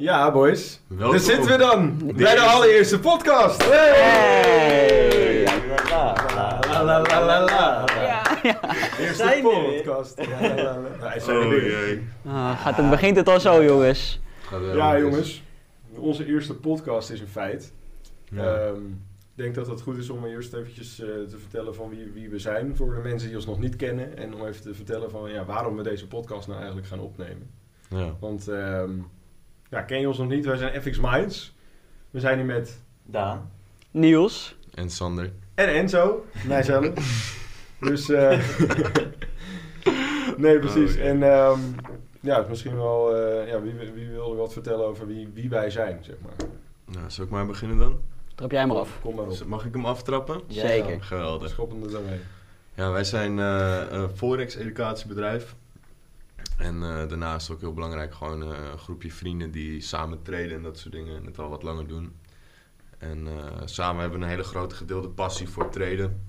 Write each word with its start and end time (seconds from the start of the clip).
Ja, 0.00 0.32
boys. 0.32 0.80
Welkom. 0.86 1.10
Daar 1.10 1.20
zitten 1.20 1.50
we 1.50 1.58
dan 1.58 2.12
bij 2.16 2.34
de 2.34 2.40
allereerste 2.40 3.00
podcast. 3.00 3.62
Hey! 3.68 5.44
La, 5.44 6.14
la, 6.84 7.02
la, 7.02 7.24
la, 7.24 7.44
la. 7.44 7.84
Ja, 7.94 8.38
ja. 8.42 8.60
Eerste 8.98 9.14
Zijn 9.14 9.42
podcast. 9.42 10.22
Ja, 10.22 10.40
la, 10.40 10.54
la, 10.54 10.80
la. 10.80 10.98
Wij 11.00 11.20
zijn 11.20 11.36
er 11.36 11.46
Oh 11.46 11.62
jee. 11.62 12.06
Ah, 12.24 12.60
gaat 12.60 12.76
het, 12.76 12.90
begint 12.90 13.16
het 13.16 13.28
al 13.28 13.40
zo, 13.40 13.64
jongens? 13.64 14.20
Ja, 14.74 14.98
jongens. 14.98 15.42
Onze 15.96 16.26
eerste 16.26 16.54
podcast 16.54 17.10
is 17.10 17.20
een 17.20 17.28
feit. 17.28 17.72
Ja. 18.30 18.56
Ehm, 18.56 18.86
ik 18.86 19.44
denk 19.44 19.54
dat 19.54 19.66
het 19.66 19.80
goed 19.80 19.98
is 19.98 20.10
om 20.10 20.24
eerst 20.24 20.54
eventjes 20.54 21.00
eh, 21.00 21.06
te 21.06 21.38
vertellen 21.38 21.74
van 21.74 21.88
wie, 21.88 22.10
wie 22.14 22.28
we 22.28 22.38
zijn 22.38 22.76
voor 22.76 22.94
de 22.94 23.00
mensen 23.00 23.28
die 23.28 23.36
ons 23.36 23.46
nog 23.46 23.58
niet 23.58 23.76
kennen. 23.76 24.16
En 24.16 24.34
om 24.34 24.46
even 24.46 24.62
te 24.62 24.74
vertellen 24.74 25.10
van 25.10 25.30
ja, 25.30 25.44
waarom 25.44 25.76
we 25.76 25.82
deze 25.82 26.06
podcast 26.06 26.46
nou 26.46 26.58
eigenlijk 26.58 26.88
gaan 26.88 27.00
opnemen. 27.00 27.50
ja. 27.88 28.16
Want 28.20 28.48
ehm, 28.48 28.90
ja, 29.68 29.82
ken 29.82 30.00
je 30.00 30.08
ons 30.08 30.18
nog 30.18 30.28
niet? 30.28 30.44
Wij 30.44 30.56
zijn 30.56 30.82
FX 30.82 30.98
Minds. 31.00 31.54
We 32.10 32.20
zijn 32.20 32.36
hier 32.36 32.46
met... 32.46 32.80
Daan. 33.04 33.50
Niels. 33.90 34.56
En 34.74 34.90
Sander. 34.90 35.32
En 35.54 35.68
Enzo. 35.68 36.24
Mijzelf. 36.46 36.86
dus... 37.80 38.08
eh 38.10 38.38
nee, 40.36 40.58
precies. 40.58 40.90
Oh, 40.90 40.96
ja. 40.96 41.02
En 41.02 41.22
ehm, 41.22 41.60
ja, 42.20 42.46
misschien 42.48 42.76
wel... 42.76 43.16
eh, 43.16 43.48
ja, 43.48 43.62
wie, 43.62 43.72
wie 43.94 44.08
wil 44.08 44.36
wat 44.36 44.52
vertellen 44.52 44.86
over 44.86 45.06
wie, 45.06 45.30
wie 45.34 45.48
wij 45.48 45.70
zijn, 45.70 45.98
zeg 46.04 46.16
maar. 46.22 46.48
Nou, 46.84 47.10
zal 47.10 47.24
ik 47.24 47.30
maar 47.30 47.46
beginnen 47.46 47.78
dan? 47.78 48.00
Trap 48.34 48.50
jij 48.50 48.66
maar 48.66 48.76
af. 48.76 48.98
Kom 49.00 49.14
maar 49.14 49.26
op. 49.26 49.44
Mag 49.46 49.64
ik 49.64 49.72
hem 49.72 49.84
aftrappen? 49.84 50.40
Zeker. 50.48 51.02
Geweldig. 51.02 51.50
Schoppen 51.50 51.82
er 51.82 51.90
dan 51.90 52.04
mee. 52.04 52.20
Ja, 52.74 52.90
wij 52.90 53.04
zijn 53.04 53.38
eh, 53.38 53.80
een 53.88 54.10
Forex-educatiebedrijf. 54.16 55.54
En 56.58 56.74
eh, 56.82 57.08
daarnaast 57.08 57.50
ook 57.50 57.60
heel 57.60 57.72
belangrijk 57.74 58.14
gewoon 58.14 58.42
eh, 58.42 58.58
een 58.72 58.78
groepje 58.78 59.12
vrienden 59.12 59.50
die 59.50 59.80
samen 59.80 60.22
traden 60.22 60.50
en 60.52 60.62
dat 60.62 60.78
soort 60.78 60.94
dingen. 60.94 61.16
En 61.16 61.24
het 61.24 61.38
al 61.38 61.48
wat 61.48 61.62
langer 61.62 61.86
doen. 61.86 62.12
En 62.98 63.26
eh, 63.26 63.62
samen 63.64 64.00
hebben 64.00 64.18
we 64.18 64.24
een 64.24 64.30
hele 64.30 64.42
grote 64.44 64.74
gedeelde 64.74 65.08
passie 65.08 65.48
voor 65.48 65.70
traden. 65.70 66.20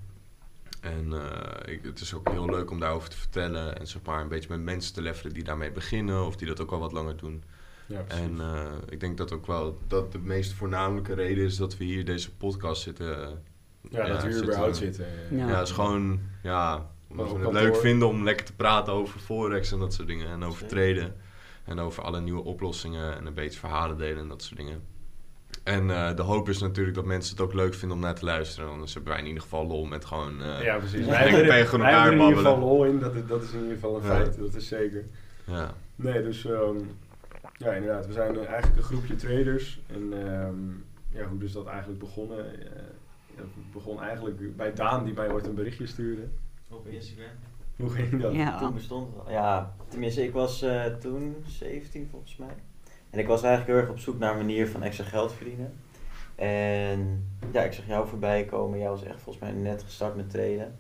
En 0.82 1.14
eh, 1.14 1.74
ik, 1.74 1.84
het 1.84 2.00
is 2.02 2.14
ook 2.14 2.30
heel 2.30 2.46
leuk 2.50 2.72
om 2.72 2.80
daarover 2.80 3.10
te 3.10 3.18
vertellen. 3.18 3.80
En 3.80 3.88
zeg 3.88 4.02
maar 4.06 4.22
een 4.22 4.28
beetje 4.28 4.50
met 4.50 4.62
mensen 4.62 4.94
te 4.94 5.02
levelen 5.02 5.34
die 5.34 5.44
daarmee 5.44 5.72
beginnen. 5.72 6.26
Of 6.26 6.36
die 6.36 6.48
dat 6.48 6.60
ook 6.62 6.72
al 6.72 6.80
wat 6.80 6.92
langer 6.92 7.18
doen. 7.18 7.44
Ja. 7.86 8.04
En 8.08 8.40
eh, 8.42 8.66
ik 8.90 9.00
denk 9.00 9.18
dat 9.18 9.32
ook 9.32 9.48
wel 9.48 9.78
dat 9.88 10.12
de 10.12 10.20
meest 10.20 10.54
voornamelijke 10.54 11.14
reden 11.14 11.44
is 11.46 11.58
dat 11.58 11.78
we 11.78 11.84
hier 11.84 12.06
deze 12.06 12.36
podcast 12.36 12.82
zitten. 12.82 13.22
eh, 13.22 13.30
ja, 13.90 14.06
dat 14.08 14.08
we 14.08 14.22
hier 14.22 14.22
zitten 14.22 14.44
überhaupt 14.44 14.78
zitten. 14.78 15.06
Ja. 15.32 15.48
Ja, 15.48 15.58
het 15.58 15.68
is 15.68 15.74
gewoon, 15.74 16.20
ja, 16.44 16.92
omdat 17.10 17.32
we 17.32 17.40
het 17.40 17.52
leuk 17.54 17.76
vinden 17.76 18.08
om 18.08 18.24
lekker 18.24 18.46
te 18.46 18.54
praten 18.56 18.94
over 18.94 19.20
Forex 19.20 19.72
en 19.72 19.80
dat 19.80 19.94
soort 19.94 20.08
dingen. 20.08 20.28
En 20.28 20.44
over 20.44 20.66
traden. 20.68 21.16
En 21.66 21.80
over 21.80 22.04
alle 22.04 22.22
nieuwe 22.22 22.44
oplossingen 22.44 23.18
en 23.18 23.26
een 23.26 23.34
beetje 23.34 23.60
verhalen 23.60 23.98
delen 23.98 24.18
en 24.22 24.28
dat 24.28 24.42
soort 24.42 24.58
dingen. 24.60 24.82
En 25.64 25.90
eh, 25.92 26.16
de 26.16 26.22
hoop 26.22 26.50
is 26.50 26.60
natuurlijk 26.60 26.96
dat 26.96 27.06
mensen 27.06 27.32
het 27.36 27.42
ook 27.46 27.54
leuk 27.54 27.74
vinden 27.74 27.98
om 27.98 28.04
naar 28.04 28.16
te 28.16 28.26
luisteren. 28.26 28.70
Anders 28.70 28.94
hebben 28.94 29.12
wij 29.12 29.22
in 29.22 29.28
ieder 29.28 29.42
geval 29.44 29.68
lol 29.68 29.86
met 29.86 30.06
gewoon... 30.06 30.42
eh, 30.42 30.64
Ja, 30.64 30.78
precies. 30.78 31.06
Wij 31.06 31.24
Tegen 31.32 31.48
wij 31.48 31.60
elkaar 31.62 32.02
hebben 32.04 32.20
in 32.22 32.28
ieder 32.28 32.38
geval 32.44 32.60
lol 32.60 32.86
in. 32.86 33.00
Dat, 33.00 33.16
is- 33.16 33.26
dat 33.28 33.44
is 33.44 33.52
in 33.54 33.60
ieder 33.60 33.74
geval 33.74 33.96
een 33.98 34.04
Ja. 34.04 34.08
feit. 34.16 34.38
Dat 34.38 34.54
is 34.56 34.68
zeker. 34.68 35.06
ja. 35.46 35.74
Nee, 35.96 36.24
dus 36.24 36.46
ehm, 36.46 36.76
ja, 37.58 37.72
inderdaad. 37.72 38.08
We 38.08 38.14
zijn 38.14 38.40
eh, 38.40 38.46
eigenlijk 38.48 38.78
een 38.78 38.84
groepje 38.84 39.16
traders. 39.16 39.80
En 39.88 40.14
ehm, 40.14 40.56
ja, 41.20 41.26
hoe 41.28 41.44
is 41.44 41.52
dat 41.52 41.66
eigenlijk 41.66 42.00
begonnen? 42.00 42.46
Eh, 42.62 42.82
het 43.36 43.72
begon 43.74 44.02
eigenlijk 44.02 44.56
bij 44.58 44.74
Daan, 44.74 45.04
die 45.04 45.14
mij 45.14 45.32
ooit 45.32 45.48
een 45.48 45.56
berichtje 45.56 45.86
stuurde. 45.88 46.22
Op 46.70 46.88
Instagram. 46.88 47.32
Hoe 47.76 47.90
ging 47.90 48.22
dat? 48.22 48.60
Toen 48.60 48.74
bestond 48.74 49.16
het 49.16 49.26
al. 49.26 49.32
Ja, 49.32 49.74
tenminste, 49.88 50.24
ik 50.24 50.34
was 50.34 50.62
eh, 50.62 50.86
toen 50.86 51.36
17 51.48 52.08
volgens 52.12 52.38
mij. 52.38 52.56
En 53.10 53.20
ik 53.20 53.28
was 53.28 53.44
eigenlijk 53.44 53.74
heel 53.74 53.82
erg 53.82 53.90
op 53.90 54.00
zoek 54.00 54.20
naar 54.20 54.32
een 54.32 54.38
manier 54.38 54.68
van 54.68 54.84
extra 54.84 55.04
geld 55.04 55.34
verdienen. 55.34 55.74
En 56.36 57.28
ja, 57.52 57.62
ik 57.62 57.74
zag 57.74 57.88
jou 57.88 58.08
voorbij 58.08 58.46
komen. 58.46 58.80
Jij 58.80 58.90
was 58.90 59.04
echt 59.04 59.22
volgens 59.22 59.46
mij 59.46 59.54
net 59.54 59.84
gestart 59.84 60.16
met 60.16 60.30
traden. 60.30 60.76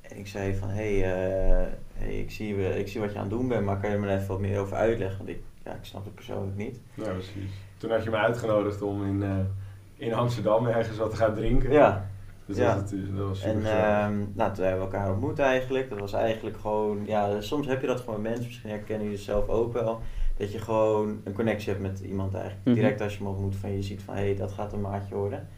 En 0.00 0.18
ik 0.18 0.26
zei 0.26 0.54
van, 0.54 0.68
hé, 0.68 0.98
hey, 0.98 1.12
eh, 1.12 1.72
hey, 1.92 2.18
ik, 2.18 2.30
zie, 2.30 2.78
ik 2.78 2.88
zie 2.88 3.00
wat 3.00 3.12
je 3.12 3.16
aan 3.16 3.28
het 3.28 3.32
doen 3.32 3.48
bent, 3.48 3.64
maar 3.64 3.78
kan 3.80 3.90
je 3.90 3.96
me 3.96 4.08
er 4.08 4.16
even 4.16 4.28
wat 4.28 4.40
meer 4.40 4.58
over 4.58 4.76
uitleggen? 4.76 5.18
Want 5.18 5.28
ik, 5.28 5.42
ja, 5.64 5.72
ik 5.72 5.84
snap 5.84 6.04
het 6.04 6.14
persoonlijk 6.14 6.56
niet. 6.56 6.80
Ja, 6.94 7.12
precies. 7.12 7.50
Toen 7.76 7.90
had 7.90 8.04
je 8.04 8.10
me 8.10 8.16
uitgenodigd 8.16 8.82
om 8.82 9.04
in, 9.04 9.22
eh, 9.22 10.06
in 10.06 10.14
Amsterdam 10.14 10.66
ergens 10.66 10.98
wat 10.98 11.10
te 11.10 11.16
gaan 11.16 11.34
drinken. 11.34 11.72
Ja, 11.72 12.10
Dus 12.48 12.56
ja. 12.56 12.74
dat, 12.74 12.90
was, 12.90 13.00
dat 13.16 13.28
was 13.28 13.40
super 13.40 13.54
En 13.54 13.64
ehm, 13.64 14.16
nou, 14.34 14.54
toen 14.54 14.64
hebben 14.64 14.88
we 14.88 14.92
elkaar 14.92 15.10
ontmoet 15.10 15.38
eigenlijk. 15.38 15.90
Dat 15.90 15.98
was 15.98 16.12
eigenlijk 16.12 16.56
gewoon, 16.56 17.02
ja, 17.06 17.40
soms 17.40 17.66
heb 17.66 17.80
je 17.80 17.86
dat 17.86 18.00
gewoon 18.00 18.20
met 18.20 18.30
mensen, 18.30 18.46
misschien 18.46 18.70
herkennen 18.70 19.02
jullie 19.02 19.16
het 19.18 19.26
zelf 19.26 19.48
ook 19.48 19.72
wel. 19.72 20.00
Dat 20.36 20.52
je 20.52 20.58
gewoon 20.58 21.20
een 21.24 21.32
connectie 21.32 21.68
hebt 21.68 21.82
met 21.82 22.00
iemand 22.00 22.34
eigenlijk. 22.34 22.64
Mhm. 22.64 22.74
Direct 22.74 23.00
als 23.00 23.12
je 23.12 23.18
hem 23.18 23.26
ontmoet 23.28 23.56
van 23.56 23.72
je 23.72 23.82
ziet 23.82 24.02
van, 24.02 24.14
hé, 24.14 24.20
hey, 24.20 24.36
dat 24.36 24.52
gaat 24.52 24.72
een 24.72 24.80
maatje 24.80 25.14
worden. 25.14 25.48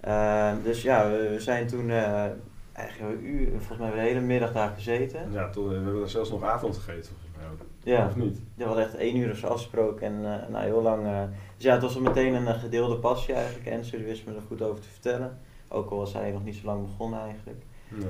Ehm, 0.00 0.54
dus 0.62 0.82
ja, 0.82 1.10
we, 1.10 1.28
we 1.32 1.40
zijn 1.40 1.66
toen 1.66 1.90
eh, 1.90 2.24
eigenlijk 2.72 3.14
een 3.18 3.26
uur, 3.26 3.48
volgens 3.48 3.78
mij 3.78 3.86
hebben 3.86 3.96
we 3.96 4.08
de 4.08 4.14
hele 4.14 4.26
middag 4.26 4.52
daar 4.52 4.70
gezeten. 4.74 5.32
ja, 5.32 5.50
tot, 5.50 5.64
eh, 5.64 5.70
we 5.70 5.74
hebben 5.84 6.02
er 6.02 6.08
zelfs 6.08 6.30
nog 6.30 6.42
avond 6.42 6.76
gegeten, 6.76 7.10
volgens 7.10 7.30
mij 7.36 7.46
ook. 7.46 7.58
Ja, 7.82 8.06
Of 8.06 8.16
niet? 8.16 8.36
ja 8.36 8.42
we 8.56 8.64
hadden 8.64 8.84
echt 8.84 8.94
één 8.94 9.16
uur 9.16 9.30
of 9.30 9.36
zo 9.36 9.46
afgesproken 9.46 10.06
en 10.06 10.42
eh, 10.42 10.48
nou, 10.48 10.64
heel 10.64 10.82
lang. 10.82 11.06
eh, 11.06 11.22
dus 11.56 11.64
ja, 11.64 11.72
het 11.72 11.82
was 11.82 11.94
al 11.94 12.00
meteen 12.02 12.34
een 12.34 12.54
gedeelde 12.54 12.96
passie 12.96 13.34
eigenlijk. 13.34 13.66
En 13.66 13.84
ze 13.84 14.02
wist 14.02 14.26
me 14.26 14.34
er 14.34 14.42
goed 14.48 14.62
over 14.62 14.80
te 14.80 14.88
vertellen. 14.88 15.38
Ook 15.68 15.90
al 15.90 15.96
was 15.98 16.12
hij 16.12 16.30
nog 16.30 16.44
niet 16.44 16.54
zo 16.56 16.66
lang 16.66 16.82
begonnen 16.82 17.20
eigenlijk. 17.20 17.62
Nee. 17.88 18.08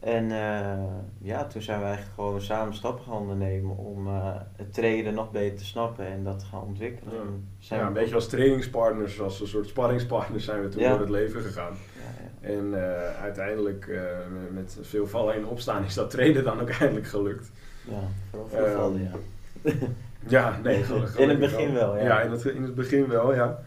En 0.00 0.30
eh, 0.30 0.84
ja, 1.18 1.44
toen 1.46 1.62
zijn 1.62 1.78
we 1.78 1.84
eigenlijk 1.84 2.14
gewoon 2.14 2.40
samen 2.40 2.74
stappen 2.74 3.04
gaan 3.04 3.16
ondernemen 3.16 3.76
om 3.76 4.06
eh, 4.06 4.34
het 4.56 4.74
traden 4.74 5.14
nog 5.14 5.30
beter 5.30 5.58
te 5.58 5.64
snappen 5.64 6.06
en 6.06 6.24
dat 6.24 6.38
te 6.38 6.44
gaan 6.44 6.62
ontwikkelen. 6.62 7.14
Ja. 7.14 7.20
Zijn 7.58 7.80
Ja, 7.80 7.86
een 7.86 7.92
beetje 7.92 8.14
als 8.14 8.28
trainingspartners, 8.28 9.20
als 9.20 9.40
een 9.40 9.46
soort 9.46 9.66
sparringspartners 9.68 10.44
zijn 10.44 10.62
we 10.62 10.68
toen 10.68 10.82
Ja. 10.82 10.90
door 10.90 11.00
het 11.00 11.08
leven 11.10 11.42
gegaan. 11.42 11.72
Ja. 12.42 12.48
En 12.48 12.74
eh, 12.74 13.22
uiteindelijk, 13.22 14.00
met 14.52 14.78
veel 14.82 15.06
vallen 15.06 15.34
en 15.34 15.46
opstaan, 15.46 15.84
is 15.84 15.94
dat 15.94 16.10
trainen 16.10 16.44
dan 16.44 16.60
ook 16.60 16.70
eindelijk 16.70 17.06
gelukt. 17.06 17.50
ja, 17.84 18.00
vooral 18.30 18.48
voor 18.48 18.58
Ehm, 18.58 18.76
vallen, 18.76 19.02
ja. 19.02 19.10
Ja, 20.26 20.58
nee, 20.62 20.82
gelukkig 20.82 21.16
In 21.18 21.28
het 21.28 21.38
begin 21.38 21.72
wel, 21.72 21.96
ja. 21.96 22.02
Ja, 22.04 22.20
in 22.20 22.30
het, 22.30 22.44
in 22.44 22.62
het 22.62 22.74
begin 22.74 23.08
wel, 23.08 23.34
ja. 23.34 23.58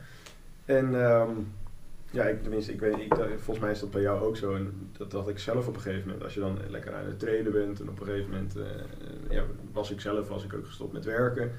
En 0.65 1.03
ehm, 1.05 1.29
ja, 2.11 2.23
ik, 2.23 2.41
tenminste, 2.41 2.73
ik 2.73 2.79
weet, 2.79 2.97
ik, 2.97 3.13
volgens 3.37 3.59
mij 3.59 3.71
is 3.71 3.79
dat 3.79 3.91
bij 3.91 4.01
jou 4.01 4.21
ook 4.21 4.37
zo. 4.37 4.55
En 4.55 4.89
dat 4.97 5.11
dacht 5.11 5.27
ik 5.27 5.39
zelf 5.39 5.67
op 5.67 5.75
een 5.75 5.81
gegeven 5.81 6.05
moment. 6.05 6.23
Als 6.23 6.33
je 6.33 6.39
dan 6.39 6.57
lekker 6.69 6.93
aan 6.93 7.05
het 7.05 7.19
trainen 7.19 7.51
bent 7.51 7.79
en 7.79 7.89
op 7.89 7.99
een 7.99 8.05
gegeven 8.05 8.29
moment 8.31 8.55
eh, 8.55 8.63
ja, 9.29 9.43
was 9.71 9.91
ik 9.91 10.01
zelf 10.01 10.27
was 10.27 10.43
ik 10.43 10.53
ook 10.53 10.65
gestopt 10.65 10.93
met 10.93 11.05
werken. 11.05 11.51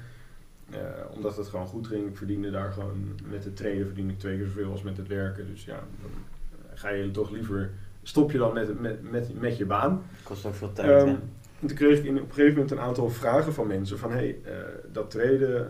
Eh, 0.71 0.79
omdat 1.15 1.37
het 1.37 1.47
gewoon 1.47 1.67
goed 1.67 1.87
ging. 1.87 2.07
Ik 2.07 2.17
verdiende 2.17 2.51
daar 2.51 2.71
gewoon 2.71 3.19
met 3.29 3.43
het 3.43 3.55
trainen 3.55 3.85
verdiende 3.85 4.13
ik 4.13 4.19
twee 4.19 4.37
keer 4.37 4.45
zoveel 4.45 4.71
als 4.71 4.83
met 4.83 4.97
het 4.97 5.07
werken. 5.07 5.47
Dus 5.47 5.65
ja, 5.65 5.83
dan 6.01 6.11
ga 6.73 6.89
je 6.89 7.11
toch 7.11 7.29
liever, 7.31 7.69
stop 8.03 8.31
je 8.31 8.37
dan 8.37 8.53
met, 8.53 8.79
met, 8.79 9.11
met, 9.11 9.39
met 9.39 9.57
je 9.57 9.65
baan. 9.65 10.03
Kost 10.23 10.45
ook 10.45 10.53
veel 10.55 10.73
tijd, 10.73 10.87
Ehm, 10.89 11.07
hè. 11.07 11.13
en 11.59 11.67
toen 11.67 11.77
kreeg 11.77 11.97
ik 11.99 12.05
in, 12.05 12.15
op 12.15 12.27
een 12.27 12.33
gegeven 12.33 12.53
moment 12.53 12.71
een 12.71 12.79
aantal 12.79 13.09
vragen 13.09 13.53
van 13.53 13.67
mensen 13.67 13.97
van 13.97 14.11
hey, 14.11 14.37
eh, 14.43 14.53
dat 14.91 15.09
traden, 15.11 15.69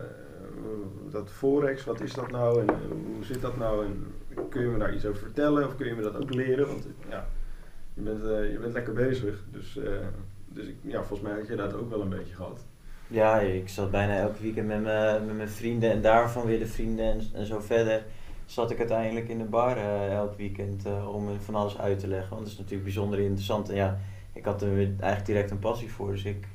dat 1.10 1.30
forex, 1.30 1.84
wat 1.84 2.00
is 2.00 2.12
dat 2.14 2.30
nou 2.30 2.60
en 2.60 2.68
eh, 2.68 2.74
hoe 3.14 3.24
zit 3.24 3.40
dat 3.40 3.56
nou 3.56 3.84
en 3.84 4.06
kun 4.48 4.62
je 4.62 4.68
me 4.68 4.78
daar 4.78 4.94
iets 4.94 5.06
over 5.06 5.20
vertellen 5.20 5.66
of 5.66 5.76
kun 5.76 5.86
je 5.86 5.94
me 5.94 6.02
dat 6.02 6.16
ook 6.16 6.34
leren? 6.34 6.66
Want 6.66 6.86
ja, 7.08 7.26
je 7.94 8.02
bent, 8.02 8.22
eh, 8.22 8.52
je 8.52 8.58
bent 8.58 8.72
lekker 8.72 8.92
bezig, 8.92 9.44
dus, 9.50 9.76
eh, 9.76 9.92
dus 10.48 10.66
ik, 10.66 10.76
ja, 10.80 10.98
volgens 11.02 11.28
mij 11.28 11.38
had 11.38 11.46
je 11.46 11.56
dat 11.56 11.74
ook 11.74 11.90
wel 11.90 12.00
een 12.00 12.08
beetje 12.08 12.34
gehad. 12.34 12.64
Ja, 13.06 13.38
ik 13.40 13.68
zat 13.68 13.90
bijna 13.90 14.16
elke 14.16 14.42
weekend 14.42 14.66
met 14.66 14.82
mijn, 14.82 15.26
met 15.26 15.36
mijn 15.36 15.48
vrienden 15.48 15.90
en 15.90 16.02
daarvan 16.02 16.46
weer 16.46 16.58
de 16.58 16.66
vrienden 16.66 17.20
en, 17.34 17.46
zo 17.46 17.60
verder. 17.60 18.02
Zat 18.46 18.70
ik 18.70 18.78
uiteindelijk 18.78 19.28
in 19.28 19.38
de 19.38 19.44
bar 19.44 19.76
eh, 19.76 20.12
elk 20.12 20.36
weekend 20.36 20.84
om 21.06 21.24
me 21.24 21.32
van 21.40 21.54
alles 21.54 21.78
uit 21.78 21.98
te 21.98 22.08
leggen. 22.08 22.30
Want 22.30 22.40
het 22.40 22.50
is 22.50 22.56
natuurlijk 22.56 22.84
bijzonder 22.84 23.18
interessant. 23.18 23.68
En 23.68 23.74
ja, 23.74 23.98
ik 24.32 24.44
had 24.44 24.62
er 24.62 24.76
eigenlijk 24.76 25.26
direct 25.26 25.50
een 25.50 25.58
passie 25.58 25.92
voor. 25.92 26.10
Dus 26.10 26.24
ik 26.24 26.46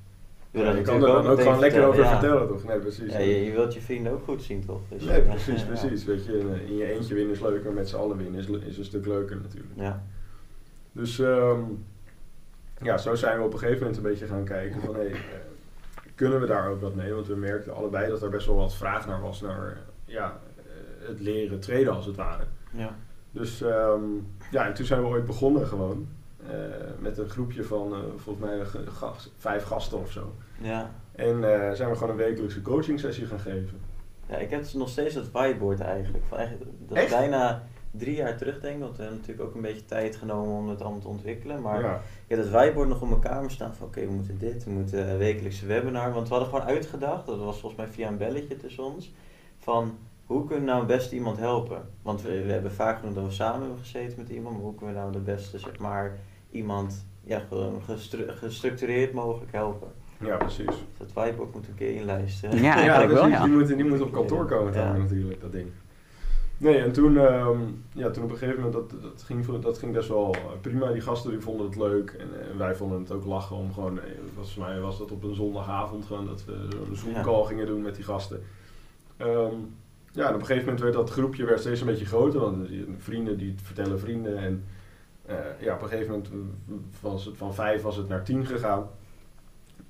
Ja, 0.56 0.72
je 0.72 0.81
kan 0.81 0.96
er 0.96 1.07
dan 1.07 1.28
ook 1.28 1.42
gewoon 1.42 1.60
lekker 1.60 1.86
over 1.86 2.06
vertellen, 2.07 2.48
toch? 2.48 2.63
Nee, 2.63 2.80
precies. 2.80 3.12
Ja, 3.12 3.19
je, 3.19 3.46
je 3.46 3.52
wilt 3.52 3.74
je 3.74 3.81
vrienden 3.81 4.12
ook 4.12 4.24
goed 4.24 4.44
zien, 4.44 4.66
toch? 4.66 4.81
Dus, 4.90 5.04
nee, 5.04 5.24
ja, 5.24 5.30
precies, 5.30 5.63
precies. 5.63 6.06
Weet 6.06 6.25
je, 6.25 6.40
in, 6.68 6.75
je 6.75 6.92
eentje 6.92 7.13
winnen 7.13 7.34
is 7.34 7.42
leuker, 7.42 7.63
maar 7.66 7.74
met 7.74 7.90
z'n 7.90 7.96
allen 7.96 8.18
winnen 8.18 8.40
is, 8.40 8.48
is 8.68 8.78
een 8.78 8.86
stuk 8.86 9.06
leuker 9.06 9.36
natuurlijk. 9.36 9.74
Ja, 9.75 10.04
Dus 10.92 11.19
ehm, 11.19 11.60
ja, 12.81 12.98
zo 12.98 13.16
zijn 13.16 13.38
we 13.40 13.44
op 13.46 13.54
een 13.54 13.60
gegeven 13.60 13.80
moment 13.80 13.98
een 13.98 14.04
beetje 14.04 14.25
gaan 14.28 14.44
kijken 14.44 14.81
van 14.81 14.96
hey, 14.96 15.12
eh, 15.12 15.18
kunnen 16.16 16.40
we 16.40 16.46
daar 16.46 16.69
ook 16.69 16.81
wat 16.81 16.96
mee? 16.96 17.13
Want 17.13 17.28
we 17.28 17.36
merkten 17.36 17.75
allebei 17.75 18.10
dat 18.10 18.22
er 18.22 18.30
best 18.30 18.48
wel 18.48 18.56
wat 18.56 18.75
vraag 18.75 19.07
naar 19.07 19.22
was 19.22 19.42
naar 19.42 19.78
ja, 20.06 20.40
eh, 20.57 21.07
het 21.07 21.19
leren 21.19 21.60
traden 21.60 21.94
als 21.94 22.06
het 22.06 22.16
ware. 22.16 22.44
ja. 22.72 22.96
Dus 23.31 23.62
ehm, 23.62 24.02
ja, 24.52 24.66
en 24.68 24.74
toen 24.74 24.86
zijn 24.86 25.02
we 25.02 25.07
ooit 25.07 25.25
begonnen 25.25 25.68
gewoon. 25.68 26.07
Eh, 26.50 26.56
met 27.00 27.18
een 27.18 27.30
groepje 27.30 27.63
van 27.63 27.94
eh, 27.94 28.00
volgens 28.18 28.45
mij 28.45 28.65
gast- 28.86 29.31
vijf 29.38 29.63
gasten 29.63 30.00
of 30.00 30.12
zo. 30.12 30.31
Ja. 30.62 30.92
En 31.12 31.44
eh, 31.53 31.71
zijn 31.71 31.89
we 31.89 31.95
gewoon 31.95 32.09
een 32.09 32.15
wekelijkse 32.25 32.62
coaching 32.62 33.00
sessie 33.00 33.25
gaan 33.25 33.39
geven. 33.39 33.80
ja, 34.30 34.36
ik 34.38 34.50
heb 34.50 34.62
dus 34.62 34.74
nog 34.74 34.89
steeds 34.89 35.13
dat 35.15 35.31
whiteboard 35.31 35.80
eigenlijk. 35.80 36.24
Van 36.27 36.38
eigenlijk 36.38 36.69
dat 36.88 36.97
Echt? 36.97 37.09
bijna 37.09 37.63
drie 37.92 38.15
jaar 38.15 38.38
terug 38.38 38.59
denk 38.59 38.75
ik, 38.75 38.81
want 38.81 38.95
we 38.97 39.01
hebben 39.01 39.19
natuurlijk 39.21 39.47
ook 39.50 39.56
een 39.56 39.62
beetje 39.62 39.86
tijd 39.86 40.15
genomen 40.15 40.56
om 40.57 40.69
het 40.69 40.81
allemaal 40.81 41.00
te 41.00 41.07
ontwikkelen. 41.07 41.62
Maar 41.62 41.81
ja. 41.81 41.95
ik 41.95 42.01
heb 42.36 42.38
het 42.39 42.50
whiteboard 42.50 42.89
nog 42.89 43.01
op 43.01 43.09
mijn 43.09 43.21
kamer 43.21 43.51
staan 43.51 43.74
van 43.75 43.88
oké, 43.88 44.06
we 44.06 44.12
moeten 44.12 44.38
dit, 44.38 44.63
we 44.63 44.71
moeten 44.71 45.09
een 45.09 45.18
wekelijkse 45.18 45.65
webinar. 45.65 46.13
Want 46.13 46.27
we 46.27 46.33
hadden 46.33 46.53
gewoon 46.53 46.68
uitgedacht, 46.68 47.25
dat 47.25 47.39
was 47.39 47.59
volgens 47.59 47.81
mij 47.81 47.92
via 47.92 48.07
een 48.07 48.18
belletje 48.18 48.57
tussen 48.57 48.83
ons, 48.83 49.13
van 49.57 49.97
hoe 50.25 50.45
kunnen 50.45 50.63
we 50.65 50.69
nou 50.71 50.80
het 50.80 50.88
beste 50.88 51.15
iemand 51.15 51.38
helpen? 51.38 51.81
Want 52.01 52.21
we, 52.21 52.44
we 52.45 52.51
hebben 52.51 52.71
vaak 52.71 53.00
genoeg 53.00 53.13
dat 53.13 53.24
we 53.25 53.31
samen 53.31 53.62
hebben 53.62 53.80
gezeten 53.80 54.19
met 54.19 54.30
iemand, 54.30 54.56
maar 54.56 54.63
hoe 54.63 54.75
kunnen 54.75 54.95
we 54.95 55.01
nou 55.01 55.12
de 55.12 55.19
beste, 55.19 55.59
zeg 55.59 55.77
maar, 55.80 56.18
iemand 56.56 57.06
ja, 57.24 57.40
gewoon 57.50 57.81
gestru- 57.84 58.31
gestructureerd 58.31 59.13
mogelijk 59.13 59.52
helpen? 59.52 59.88
ja, 60.19 60.38
precies. 60.38 60.66
Dus 60.66 60.75
dat 60.98 61.13
whiteboard 61.13 61.54
moet 61.54 61.68
een 61.68 61.75
keer 61.75 61.96
inlijsten. 61.96 62.62
Ja, 62.62 62.75
eigenlijk 62.84 63.10
dus 63.10 63.13
wel, 63.19 63.24
die, 63.28 63.34
ja. 63.38 63.44
die, 63.44 63.54
moet, 63.54 63.68
die 63.68 63.86
moet 63.86 64.02
op 64.02 64.12
kantoor 64.12 64.46
komen 64.46 64.74
Ja. 64.74 64.92
dan 64.92 65.02
natuurlijk, 65.02 65.42
dat 65.42 65.52
ding. 65.52 65.68
Nee, 66.57 66.78
en 66.78 66.92
toen, 66.92 67.18
ehm, 67.18 67.60
ja, 67.94 68.10
toen 68.10 68.24
op 68.24 68.31
een 68.31 68.38
gegeven 68.38 68.63
moment, 68.63 68.74
dat, 68.90 69.02
dat, 69.02 69.24
ging, 69.24 69.46
voor- 69.46 69.62
dat 69.62 69.78
ging 69.78 69.94
best 69.94 70.07
wel 70.10 70.36
prima. 70.62 70.92
Die 70.92 71.02
gasten 71.02 71.31
die 71.31 71.40
vonden 71.40 71.66
het 71.66 71.75
leuk 71.75 72.10
en, 72.19 72.57
wij 72.57 72.75
vonden 72.75 73.00
het 73.00 73.12
ook 73.12 73.25
lachen 73.25 73.56
om 73.56 73.74
gewoon, 73.74 74.00
eh, 74.00 74.06
volgens 74.34 74.56
mij 74.56 74.80
was 74.80 74.98
dat 74.98 75.12
op 75.12 75.24
een 75.24 75.36
zondagavond 75.36 76.06
gewoon 76.06 76.25
dat 76.25 76.46
we 76.46 76.54
een 76.54 76.96
Zoom-call 76.96 77.44
gingen 77.46 77.66
doen 77.68 77.81
met 77.81 77.96
die 77.96 78.04
gasten. 78.04 78.42
Ehm, 79.18 79.54
ja, 80.12 80.28
en 80.28 80.34
op 80.34 80.40
een 80.40 80.46
gegeven 80.46 80.63
moment 80.63 80.81
werd 80.81 80.94
dat 80.94 81.10
groepje 81.10 81.46
werd 81.46 81.60
steeds 81.60 81.80
een 81.81 81.88
beetje 81.88 82.06
groter, 82.06 82.40
want 82.40 82.68
vrienden 82.98 83.38
die 83.38 83.56
vertellen 83.63 84.00
vrienden 84.00 84.38
en 84.38 84.63
eh, 85.25 85.36
ja, 85.60 85.74
op 85.74 85.81
een 85.81 85.88
gegeven 85.88 86.12
moment 86.12 86.30
was 87.01 87.25
het 87.25 87.38
van 87.38 87.54
vijf 87.54 87.81
was 87.81 87.95
het 87.95 88.07
naar 88.07 88.24
tien 88.24 88.45
gegaan. 88.45 88.89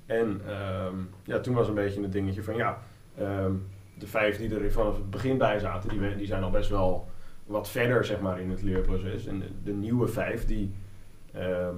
En 0.06 0.40
ehm, 0.46 0.94
ja, 1.24 1.40
toen 1.40 1.54
was 1.54 1.68
een 1.68 1.74
beetje 1.74 2.02
het 2.02 2.12
dingetje 2.12 2.42
van 2.42 2.56
ja, 2.56 2.82
ehm, 3.18 3.52
de 3.98 4.06
vijf 4.06 4.36
die 4.36 4.58
er 4.58 4.72
vanaf 4.72 4.96
het 4.96 5.10
begin 5.10 5.38
bij 5.38 5.58
zaten, 5.58 6.16
die, 6.16 6.26
zijn 6.26 6.42
al 6.42 6.50
best 6.50 6.70
wel 6.70 7.08
wat 7.46 7.68
verder 7.68 8.04
zeg 8.04 8.20
maar 8.20 8.40
in 8.40 8.50
het 8.50 8.62
leerproces. 8.62 9.26
En 9.26 9.42
de, 9.64 9.72
nieuwe 9.72 10.08
vijf, 10.08 10.46
die, 10.46 10.74
ehm, 11.32 11.74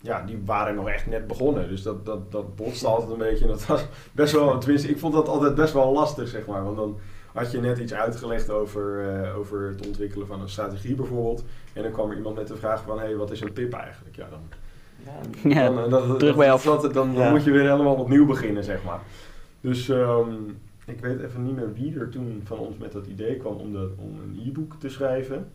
ja, 0.00 0.22
die 0.22 0.42
waren 0.44 0.74
nog 0.74 0.88
echt 0.88 1.06
net 1.06 1.26
begonnen. 1.26 1.68
Dus 1.68 1.82
dat, 1.82 2.06
dat, 2.06 2.32
dat 2.32 2.56
botste 2.56 2.86
altijd 2.86 3.10
een 3.10 3.18
beetje. 3.18 3.46
Dat 3.46 3.66
was 3.66 3.86
best 4.12 4.32
wel, 4.32 4.58
tenminste, 4.58 4.88
ik 4.88 4.98
vond 4.98 5.14
dat 5.14 5.28
altijd 5.28 5.54
best 5.54 5.72
wel 5.72 5.92
lastig 5.92 6.28
zeg 6.28 6.46
maar. 6.46 6.64
Want 6.64 6.76
dan 6.76 6.98
had 7.32 7.50
je 7.50 7.60
net 7.60 7.78
iets 7.78 7.94
uitgelegd 7.94 8.50
over, 8.50 9.08
eh, 9.22 9.38
over 9.38 9.68
het 9.68 9.86
ontwikkelen 9.86 10.26
van 10.26 10.40
een 10.40 10.48
strategie 10.48 10.94
bijvoorbeeld. 10.94 11.44
En 11.72 11.82
dan 11.82 11.92
kwam 11.92 12.10
er 12.10 12.16
iemand 12.16 12.36
met 12.36 12.48
de 12.48 12.56
vraag 12.56 12.82
van, 12.82 12.98
hé, 12.98 13.04
hey, 13.04 13.16
wat 13.16 13.30
is 13.30 13.40
een 13.40 13.52
tip 13.52 13.72
eigenlijk? 13.72 14.16
Ja, 14.16 14.28
dan 14.30 14.40
Ja, 15.04 15.12
Ja, 15.60 15.68
dan, 15.70 15.84
eh, 15.84 15.90
dat- 15.90 16.18
terug 16.18 16.36
bij 16.36 16.46
dat- 16.46 16.54
af. 16.54 16.62
dat- 16.62 16.82
dan, 16.82 17.14
dan 17.14 17.24
Ja. 17.24 17.30
moet 17.30 17.44
je 17.44 17.50
weer 17.50 17.70
helemaal 17.70 17.94
opnieuw 17.94 18.26
beginnen, 18.26 18.64
zeg 18.64 18.84
maar. 18.84 19.00
Dus 19.60 19.88
ehm, 19.88 20.30
ik 20.86 21.00
weet 21.00 21.20
even 21.20 21.42
niet 21.44 21.56
meer 21.56 21.72
wie 21.72 21.98
er 22.00 22.08
toen 22.08 22.40
van 22.44 22.58
ons 22.58 22.76
met 22.76 22.92
dat 22.92 23.06
idee 23.06 23.36
kwam 23.36 23.56
om, 23.56 23.72
de, 23.72 23.90
om 23.98 24.20
een 24.22 24.42
e-book 24.48 24.74
te 24.78 24.88
schrijven. 24.88 25.48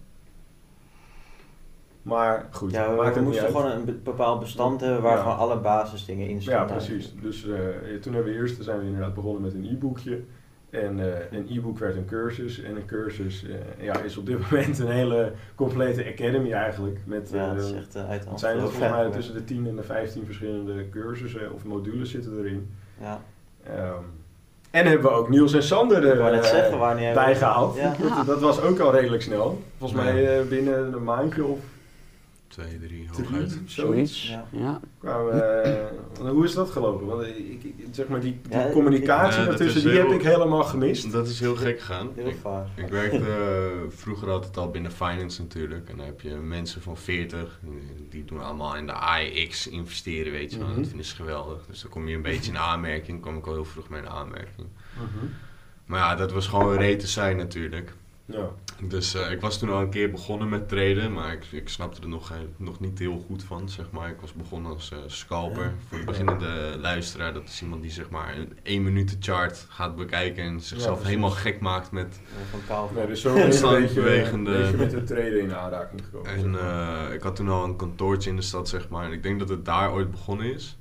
Maar 2.01 2.47
goed, 2.51 2.71
Ja, 2.71 2.89
we, 2.89 2.95
maakt 2.95 3.21
moesten 3.21 3.45
gewoon 3.47 3.71
een 3.71 3.85
be- 3.85 3.91
bepaald 4.03 4.39
bestand 4.39 4.81
hebben 4.81 5.01
waar 5.01 5.15
Ja. 5.15 5.21
gewoon 5.21 5.37
alle 5.37 5.57
basisdingen 5.57 6.27
in 6.27 6.35
Ja, 6.35 6.41
staan. 6.41 6.65
precies. 6.65 7.13
Dus 7.21 7.47
eh, 7.47 7.57
toen 8.01 8.13
hebben 8.13 8.33
we 8.33 8.39
eerst 8.39 8.63
zijn 8.63 8.79
we 8.79 8.85
inderdaad 8.85 9.13
begonnen 9.13 9.41
met 9.41 9.53
een 9.53 9.65
e-boekje. 9.65 10.21
En 10.73 10.99
eh, 10.99 11.37
een 11.37 11.47
e-book 11.49 11.77
werd 11.79 11.95
een 11.95 12.05
cursus. 12.05 12.61
En 12.61 12.75
een 12.75 12.85
cursus 12.85 13.45
eh, 13.45 13.85
ja, 13.85 13.99
is 13.99 14.17
op 14.17 14.25
dit 14.25 14.39
moment 14.51 14.79
een 14.79 14.91
hele 14.91 15.31
complete 15.55 16.05
academy 16.05 16.51
eigenlijk. 16.51 16.99
Met, 17.05 17.29
Ja, 17.33 17.53
dat 17.53 17.63
is 17.63 17.71
eh, 17.71 17.77
echt 17.77 17.95
uit 17.95 18.09
het 18.19 18.25
hand 18.25 18.39
zijn 18.39 18.55
er 18.55 18.61
volgens 18.61 18.89
mij 18.91 19.09
tussen 19.09 19.33
de 19.33 19.43
10 19.43 19.67
en 19.67 19.75
de 19.75 19.83
15 19.83 20.25
verschillende 20.25 20.89
cursussen 20.89 21.53
of 21.53 21.63
modules 21.65 22.11
zitten 22.11 22.37
erin. 22.39 22.69
Ja. 23.01 23.21
Ehm, 23.63 24.03
en 24.71 24.85
hebben 24.85 25.09
we 25.11 25.15
ook 25.17 25.29
Niels 25.29 25.53
en 25.53 25.63
Sander 25.63 26.01
zeggen, 26.43 27.13
bijgehaald. 27.13 27.75
Ja. 27.75 27.95
Dat, 28.01 28.25
dat 28.33 28.39
was 28.41 28.61
ook 28.61 28.79
al 28.79 28.91
redelijk 28.91 29.21
snel. 29.21 29.61
Volgens 29.77 30.01
Ja. 30.01 30.05
mij 30.11 30.39
eh, 30.39 30.45
binnen 30.47 30.93
een 30.93 31.03
maandje 31.03 31.43
of 31.45 31.59
Twee, 32.53 32.79
drie, 32.79 33.07
hooguit. 33.11 33.59
zoiets. 33.65 34.35
Ja. 34.51 34.79
Eh, 35.01 36.29
hoe 36.29 36.43
is 36.45 36.53
dat 36.53 36.69
gelopen? 36.69 37.05
Want 37.07 37.21
ik, 37.27 37.63
ik- 37.63 37.75
zeg 37.91 38.07
maar 38.07 38.19
die, 38.19 38.39
die 38.49 38.57
Ja, 38.57 38.69
communicatie 38.71 39.39
Ja, 39.41 39.45
daartussen, 39.47 39.81
die 39.81 39.91
heel- 39.91 40.09
heb 40.11 40.19
ik 40.19 40.25
helemaal 40.25 40.63
gemist. 40.63 41.11
Dat 41.11 41.27
is 41.27 41.39
heel 41.39 41.55
gek 41.55 41.79
gegaan. 41.79 42.09
Heel 42.15 42.27
Ik, 42.75 42.87
werkte 42.89 43.17
eh, 43.17 43.89
vroeger 43.89 44.29
altijd 44.29 44.57
al 44.57 44.69
binnen 44.71 44.91
finance 44.91 45.41
natuurlijk. 45.41 45.89
En 45.89 45.97
dan 45.97 46.05
heb 46.05 46.21
je 46.21 46.29
mensen 46.29 46.81
van 46.81 46.97
40, 46.97 47.59
die 48.09 48.25
doen 48.25 48.41
allemaal 48.43 48.75
in 48.75 48.85
de 48.85 48.93
AIX 48.93 49.67
investeren, 49.67 50.31
weet 50.31 50.51
je 50.51 50.57
wel. 50.59 50.67
Mhm. 50.67 50.77
Dat 50.77 50.87
vinden 50.87 51.05
ze 51.05 51.15
geweldig. 51.15 51.65
Dus 51.69 51.81
dan 51.81 51.91
kom 51.91 52.07
je 52.07 52.15
een 52.15 52.21
beetje 52.21 52.51
in 52.51 52.57
aanmerking. 52.57 53.21
kwam 53.21 53.37
ik 53.37 53.47
al 53.47 53.53
heel 53.53 53.65
vroeg 53.65 53.89
mee 53.89 54.01
in 54.01 54.09
aanmerking. 54.09 54.67
Maar 55.85 55.99
ja, 55.99 56.15
dat 56.15 56.31
was 56.31 56.47
gewoon 56.47 56.75
rete 56.77 57.07
zijn 57.07 57.37
natuurlijk. 57.37 57.93
Ja. 58.25 58.49
Dus 58.83 59.13
eh, 59.15 59.31
ik 59.31 59.41
was 59.41 59.59
toen 59.59 59.69
al 59.69 59.81
een 59.81 59.89
keer 59.89 60.11
begonnen 60.11 60.49
met 60.49 60.69
traden, 60.69 61.13
maar 61.13 61.33
ik, 61.33 61.45
ik 61.51 61.69
snapte 61.69 62.01
er 62.01 62.07
nog, 62.07 62.27
geen- 62.27 62.53
nog 62.57 62.79
niet 62.79 62.99
heel 62.99 63.23
goed 63.27 63.43
van, 63.43 63.69
zeg 63.69 63.91
maar. 63.91 64.09
Ik 64.09 64.21
was 64.21 64.33
begonnen 64.33 64.71
als 64.73 64.91
eh, 64.91 64.97
scalper. 65.07 65.73
Voor 65.87 65.97
de 65.97 66.03
beginnende 66.05 66.75
luisteraar, 66.79 67.33
dat 67.33 67.43
is 67.43 67.61
iemand 67.61 67.81
die 67.81 67.91
zeg 67.91 68.09
maar 68.09 68.37
een 68.37 68.57
1 68.63 68.83
minuten 68.83 69.17
chart 69.19 69.65
gaat 69.69 69.95
bekijken 69.95 70.43
en 70.43 70.59
zichzelf 70.61 71.03
helemaal 71.03 71.29
gek 71.29 71.59
maakt 71.59 71.91
met... 71.91 72.19
Ja. 72.69 72.85
Nee, 72.95 73.07
dus 73.07 73.21
zo 73.21 73.33
Constant 73.33 73.93
bewegende- 73.93 74.51
een 74.51 74.61
beetje 74.61 74.77
met 74.77 74.91
het 74.91 75.07
treden 75.07 75.41
in 75.41 75.55
aanraking 75.55 76.01
gekomen. 76.03 76.29
zeg 76.31 76.43
En 76.43 76.51
maar. 76.51 77.07
eh, 77.07 77.13
ik 77.13 77.21
had 77.21 77.35
toen 77.35 77.49
al 77.49 77.63
een 77.63 77.75
kantoortje 77.75 78.29
in 78.29 78.35
de 78.35 78.41
stad, 78.41 78.69
zeg 78.69 78.89
maar. 78.89 79.05
En 79.05 79.11
ik 79.11 79.23
denk 79.23 79.39
dat 79.39 79.49
het 79.49 79.65
daar 79.65 79.91
ooit 79.93 80.11
begonnen 80.11 80.53
is. 80.53 80.77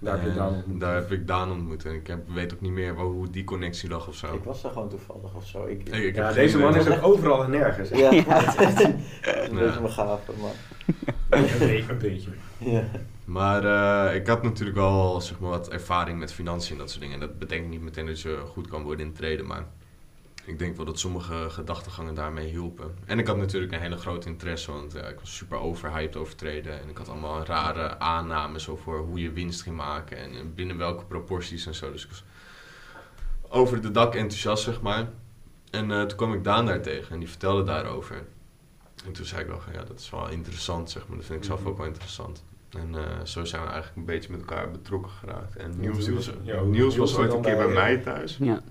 Daar 0.00 0.14
heb 0.14 0.22
je 0.24 0.28
En 0.30 0.36
Daan 0.36 0.54
ontmoet. 0.54 0.80
Daar 0.80 0.94
heb 0.94 1.12
ik 1.12 1.26
Daan 1.26 1.50
ontmoet. 1.50 1.84
En 1.84 1.94
ik 1.94 2.06
heb, 2.06 2.18
weet 2.34 2.54
ook 2.54 2.60
niet 2.60 2.72
meer 2.72 2.94
waar, 2.94 3.04
hoe 3.04 3.30
die 3.30 3.44
connectie 3.44 3.88
lag 3.88 4.08
of 4.08 4.14
zo. 4.14 4.34
Ik 4.34 4.44
was 4.44 4.62
daar 4.62 4.72
gewoon 4.72 4.88
toevallig 4.88 5.34
of 5.34 5.46
zo. 5.46 5.66
Ik, 5.66 5.88
Ik- 5.88 5.94
ik 5.94 6.14
ja, 6.14 6.24
heb 6.26 6.34
deze 6.34 6.58
man 6.58 6.70
idee. 6.70 6.82
is 6.82 6.88
ook 6.98 7.04
overal 7.04 7.44
en 7.44 7.50
nergens. 7.50 7.90
hè? 7.90 7.96
ja, 7.96 8.10
het 8.34 8.48
is 8.54 8.54
echt 8.56 8.84
een, 8.84 8.94
een 8.94 9.54
beetje 9.58 9.80
maar... 10.40 10.52
Een, 11.30 11.88
een 11.90 11.98
beetje. 11.98 12.30
Ja. 12.58 12.82
Maar 13.24 13.64
eh, 14.08 14.14
ik 14.14 14.26
had 14.26 14.42
natuurlijk 14.42 14.76
wel 14.76 15.20
zeg 15.20 15.38
maar, 15.40 15.50
wat 15.50 15.68
ervaring 15.70 16.18
met 16.18 16.32
financiën 16.32 16.72
en 16.72 16.78
dat 16.78 16.90
soort 16.90 17.02
dingen. 17.02 17.20
Dat 17.20 17.38
betekent 17.38 17.68
niet 17.70 17.82
meteen 17.82 18.06
dat 18.06 18.20
je 18.20 18.42
goed 18.46 18.68
kan 18.68 18.82
worden 18.82 19.06
in 19.06 19.12
traden, 19.12 19.46
maar 19.46 19.64
ik 20.44 20.58
denk 20.58 20.76
wel 20.76 20.84
dat 20.86 20.98
sommige 20.98 21.46
gedachtegangen 21.50 22.14
daarmee 22.14 22.48
hielpen. 22.48 22.94
En 23.04 23.18
ik 23.18 23.26
had 23.26 23.36
natuurlijk 23.36 23.72
een 23.72 23.80
hele 23.80 23.96
grote 23.96 24.28
interesse, 24.28 24.72
want 24.72 24.92
ja, 24.92 25.02
ik 25.06 25.20
was 25.20 25.36
super 25.36 25.58
overhyped 25.58 26.16
over 26.16 26.36
traden. 26.36 26.80
En 26.80 26.88
ik 26.88 26.96
had 26.96 27.08
allemaal 27.08 27.44
rare 27.44 27.98
aannames 27.98 28.68
over 28.68 28.98
hoe 28.98 29.20
je 29.20 29.32
winst 29.32 29.62
ging 29.62 29.76
maken 29.76 30.16
en 30.18 30.54
binnen 30.54 30.76
welke 30.78 31.04
proporties 31.04 31.66
en 31.66 31.74
zo. 31.74 31.92
Dus 31.92 32.04
ik 32.04 32.10
was 32.10 32.24
over 33.48 33.80
de 33.80 33.90
dak 33.90 34.14
enthousiast, 34.14 34.62
zeg 34.64 34.80
maar. 34.80 35.08
En 35.70 35.90
eh, 35.90 36.02
toen 36.02 36.16
kwam 36.16 36.32
ik 36.34 36.44
Daan 36.44 36.66
daar 36.66 36.80
tegen 36.82 37.12
en 37.12 37.18
die 37.18 37.28
vertelde 37.28 37.62
daarover. 37.62 38.26
En 39.06 39.12
toen 39.12 39.24
zei 39.24 39.40
ik 39.40 39.46
wel 39.46 39.60
van 39.60 39.72
ja, 39.72 39.84
dat 39.84 39.98
is 40.00 40.10
wel 40.10 40.28
interessant, 40.28 40.90
zeg 40.90 41.08
maar. 41.08 41.16
Dat 41.16 41.26
vind 41.26 41.38
ik 41.38 41.44
zelf 41.44 41.60
Mhm. 41.60 41.68
ook 41.68 41.76
wel 41.76 41.86
interessant. 41.86 42.44
En 42.70 42.94
eh, 42.94 43.24
zo 43.24 43.44
zijn 43.44 43.62
we 43.62 43.68
eigenlijk 43.68 43.96
een 43.96 44.04
beetje 44.14 44.30
met 44.30 44.40
elkaar 44.40 44.70
betrokken 44.70 45.10
geraakt. 45.12 45.56
En 45.56 45.80
Niels, 45.80 46.08
was, 46.08 46.26
ja, 46.42 46.54
Niels 46.54 46.66
Niels 46.66 46.96
was 46.96 47.16
ooit 47.16 47.32
een 47.32 47.40
keer 47.42 47.56
bij 47.56 47.64
bij, 47.66 47.74
mij 47.74 47.96
eh, 47.96 48.02
thuis. 48.02 48.36
Ja. 48.40 48.62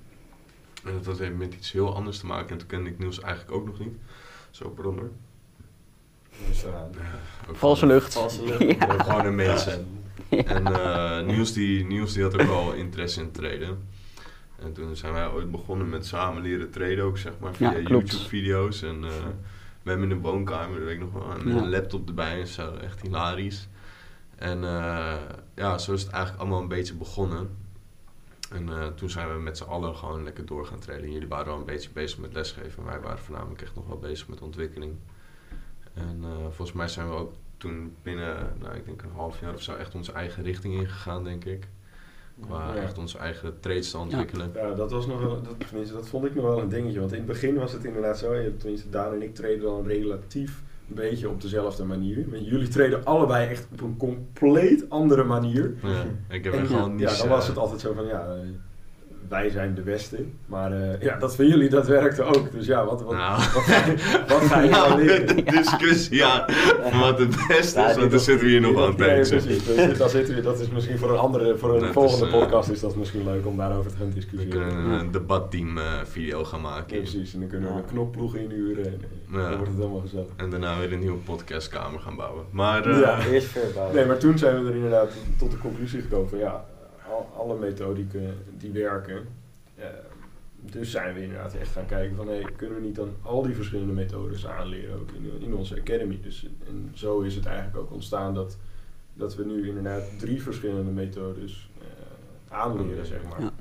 En 0.86 0.94
dat 0.94 1.06
had 1.06 1.20
even 1.20 1.38
met 1.38 1.54
iets 1.54 1.72
heel 1.72 1.96
anders 1.96 2.20
te 2.20 2.26
maken. 2.26 2.50
En 2.50 2.58
toen 2.58 2.68
kende 2.68 2.90
ik 2.90 3.00
Niels 3.00 3.20
eigenlijk 3.20 3.56
ook 3.56 3.66
nog 3.66 3.80
niet. 3.80 3.96
Zo, 4.52 4.70
pardon 4.70 4.98
hoor. 4.98 5.12
Dus, 6.48 6.64
eh, 6.64 6.82
Ook 7.50 7.56
Valse 7.56 7.86
lucht. 7.86 8.14
Valse 8.14 8.46
lucht. 8.46 8.80
Ja. 8.80 8.88
Ook 8.94 9.04
gewoon 9.04 9.26
een 9.26 9.36
mens. 9.36 9.66
Ja. 9.66 9.78
En 10.30 10.66
eh, 10.66 11.26
Niels, 11.26 11.54
die, 11.54 11.86
Niels 11.86 12.14
die 12.14 12.24
had 12.24 12.40
ook 12.40 12.48
wel 12.48 12.74
interesse 12.74 13.22
in 13.22 13.32
traden. 13.32 13.88
En 14.60 14.74
toen 14.74 14.96
zijn 14.96 15.14
wij 15.14 15.28
ooit 15.28 15.52
begonnen 15.52 15.90
met 15.90 16.06
samen 16.06 16.42
leren 16.42 16.70
traden 16.70 17.04
ook, 17.04 17.18
zeg 17.18 17.34
maar, 17.40 17.54
via. 17.54 17.80
YouTube-video's. 17.80 18.82
En 18.82 19.04
eh, 19.04 19.10
we 19.82 19.90
hebben 19.90 20.10
in 20.10 20.16
de 20.16 20.22
woonkamer, 20.22 20.78
dat 20.78 20.88
weet 20.88 20.96
ik 20.96 21.00
nog 21.00 21.14
wel, 21.14 21.32
een, 21.32 21.70
laptop 21.70 22.08
erbij 22.08 22.40
en 22.40 22.48
zo. 22.48 22.76
Echt 22.76 23.02
hilarisch. 23.02 23.68
En 24.36 24.64
eh, 24.64 25.16
ja, 25.56 25.78
zo 25.78 25.94
is 25.94 26.02
het 26.02 26.12
eigenlijk 26.12 26.42
allemaal 26.42 26.62
een 26.62 26.68
beetje 26.68 26.94
begonnen. 26.94 27.50
En 28.54 28.70
eh, 28.70 28.88
toen 28.88 29.10
zijn 29.10 29.34
we 29.34 29.40
met 29.40 29.58
z'n 29.58 29.64
allen 29.64 29.96
gewoon 29.96 30.24
lekker 30.24 30.46
door 30.46 30.66
gaan 30.66 30.80
traden. 30.80 31.12
Jullie 31.12 31.28
waren 31.28 31.46
wel 31.46 31.58
een 31.58 31.66
beetje 31.66 31.90
bezig 31.94 32.18
met 32.20 32.34
lesgeven. 32.34 32.84
En 32.84 32.90
wij 32.90 33.00
waren 33.00 33.20
voornamelijk 33.20 33.62
echt 33.62 33.76
nog 33.76 33.88
wel 33.88 33.98
bezig 34.00 34.28
met 34.28 34.42
ontwikkeling. 34.42 34.94
En 35.94 36.20
eh, 36.24 36.30
volgens 36.42 36.74
mij 36.74 36.88
zijn 36.88 37.10
we 37.10 37.16
ook 37.16 37.34
toen 37.58 37.96
binnen, 38.02 38.54
nou, 38.62 38.76
ik 38.76 38.86
denk 38.86 39.02
een 39.02 39.12
half 39.16 39.40
jaar 39.40 39.54
of 39.54 39.62
zo, 39.62 39.76
echt 39.76 39.96
onze 39.96 40.12
eigen 40.12 40.44
richting 40.44 40.74
ingegaan, 40.74 41.24
denk 41.24 41.46
ik. 41.46 41.68
Qua 42.42 42.74
Ja. 42.76 42.82
echt 42.82 42.98
onze 42.98 43.18
eigen 43.18 43.60
trades 43.60 43.92
te 43.92 43.98
ontwikkelen. 43.98 44.52
Ja, 44.56 44.74
dat 44.74 44.92
was 44.92 45.06
nog 45.08 45.22
wel, 45.22 45.42
dat, 45.42 45.68
tenminste, 45.68 45.94
dat 45.96 46.08
vond 46.08 46.26
ik 46.26 46.36
nog 46.36 46.44
wel 46.44 46.60
een 46.62 46.70
dingetje. 46.70 47.00
Want 47.00 47.12
in 47.12 47.18
het 47.18 47.28
begin 47.28 47.56
was 47.56 47.72
het 47.72 47.84
inderdaad 47.84 48.18
zo, 48.18 48.34
je- 48.34 48.58
tenminste 48.58 48.90
Daan 48.90 49.14
en 49.14 49.22
ik 49.22 49.36
treden 49.36 49.64
dan 49.64 49.88
relatief 49.88 50.62
een 50.90 50.96
beetje 50.96 51.30
op 51.30 51.42
dezelfde 51.42 51.84
manier. 51.86 52.26
Maar 52.30 52.40
jullie 52.40 52.68
treden 52.68 53.06
allebei 53.06 53.50
echt 53.50 53.68
op 53.72 53.82
een 53.82 53.98
compleet 53.98 54.90
andere 54.90 55.24
manier. 55.24 55.74
Ja, 55.84 56.06
ik 56.30 56.44
heb 56.44 56.54
En 56.54 56.70
wel 56.70 56.90
niet. 56.90 57.00
ja, 57.00 57.18
dan 57.18 57.28
was 57.28 57.48
het 57.48 57.58
altijd 57.58 57.80
zo 57.82 57.94
van, 57.94 58.06
ja, 58.06 58.26
eh, 58.26 58.40
wij 59.30 59.50
zijn 59.50 59.76
de 59.76 59.82
beste. 59.82 60.18
Maar 60.46 60.72
eh, 60.72 61.02
ja, 61.02 61.18
dat 61.18 61.36
van 61.36 61.48
jullie, 61.48 61.70
dat 61.70 61.88
werkte 61.88 62.24
ook. 62.24 62.52
Dus 62.52 62.66
ja, 62.66 62.86
wat, 62.86 63.02
wat, 63.04 63.14
Nou. 63.14 63.36
wat, 63.54 63.64
ga 63.64 63.86
je, 63.86 64.24
wat 64.28 64.42
ga 64.42 64.60
je 64.60 64.70
nou 64.78 64.90
Nou, 64.90 65.06
leren? 65.06 65.28
de 65.36 65.44
discussie, 65.44 66.16
ja, 66.16 66.46
wat 67.00 67.20
het 67.20 67.36
beste 67.48 67.80
Ja, 67.80 67.90
is, 67.90 67.96
want 67.98 68.12
dan 68.12 68.20
zitten 68.20 68.46
we 68.46 68.52
hier 68.52 68.62
nog 68.62 68.82
aan 68.82 68.88
het 68.90 68.98
Nee, 68.98 69.16
precies. 69.28 69.66
Dus 69.66 69.98
daar 69.98 70.10
zitten 70.10 70.36
we, 70.36 70.42
dat 70.42 70.60
is 70.60 70.70
misschien 70.70 70.98
voor 70.98 71.10
een 71.12 71.18
andere, 71.18 71.58
voor 71.58 71.70
een 71.74 71.80
Dat 71.80 71.88
is, 71.88 71.94
volgende 71.94 72.26
eh, 72.26 72.32
podcast 72.32 72.70
is 72.70 72.80
dat 72.80 72.96
misschien 72.96 73.24
leuk 73.24 73.46
om 73.46 73.58
daarover 73.58 73.92
te 73.92 73.98
gaan 73.98 74.08
We 74.08 74.14
discussiëren. 74.14 74.50
kunnen 74.68 75.00
een, 75.00 75.12
debatteam 75.12 75.78
eh, 75.78 75.84
video 76.04 76.44
gaan 76.44 76.62
Ja, 76.62 76.70
maken. 76.70 76.98
precies, 76.98 77.34
en 77.34 77.40
dan 77.40 77.50
kunnen 77.50 77.70
we 77.74 77.76
een 77.80 77.86
knopploeg 77.86 78.36
inhuren 78.36 78.86
en 78.86 79.02
Ja. 79.32 79.50
dan 79.50 79.58
wordt 79.58 79.72
het 79.74 79.82
allemaal 79.82 80.02
gezellig. 80.02 80.26
En 80.36 80.50
daarna 80.50 80.80
weer 80.80 80.94
een 80.94 81.00
nieuwe 81.00 81.18
podcastkamer 81.18 82.00
gaan 82.00 82.16
bouwen. 82.16 82.44
Maar 82.52 82.86
eh, 82.86 83.00
Ja. 83.00 83.26
Eerst 83.32 83.48
verbouwen. 83.48 83.96
Nee, 83.96 84.06
maar 84.06 84.18
toen 84.18 84.38
zijn 84.38 84.64
we 84.64 84.70
er 84.70 84.76
inderdaad 84.76 85.10
tot 85.38 85.52
de 85.52 85.58
conclusie 85.58 86.02
gekomen 86.02 86.30
van 86.30 86.40
ja, 86.40 86.66
al- 87.14 87.30
alle 87.38 87.60
methodieken 87.60 88.34
die 88.58 88.72
werken. 88.72 89.28
eh, 89.76 89.86
dus 90.72 90.92
zijn 90.92 91.14
we 91.14 91.22
inderdaad 91.22 91.54
echt 91.56 91.72
gaan 91.72 91.86
kijken 91.86 92.16
van 92.16 92.28
hey, 92.28 92.46
kunnen 92.56 92.80
we 92.80 92.86
niet 92.86 92.96
dan 92.96 93.14
al 93.22 93.42
die 93.42 93.56
verschillende 93.56 93.94
methodes 93.94 94.48
aanleren 94.48 95.00
ook 95.00 95.12
in, 95.12 95.42
in 95.42 95.54
onze 95.56 95.80
academy. 95.80 96.20
Dus, 96.22 96.48
en 96.68 96.92
zo 96.94 97.20
is 97.22 97.36
het 97.36 97.46
eigenlijk 97.46 97.78
ook 97.78 97.92
ontstaan 97.92 98.34
dat, 98.34 98.58
dat 99.14 99.36
we 99.36 99.46
nu 99.46 99.68
inderdaad 99.68 100.20
drie 100.20 100.42
verschillende 100.42 100.92
methodes 100.92 101.70
eh, 101.82 102.58
aanleren, 102.58 103.06
zeg 103.06 103.24
maar. 103.30 103.42
Ja. 103.42 103.52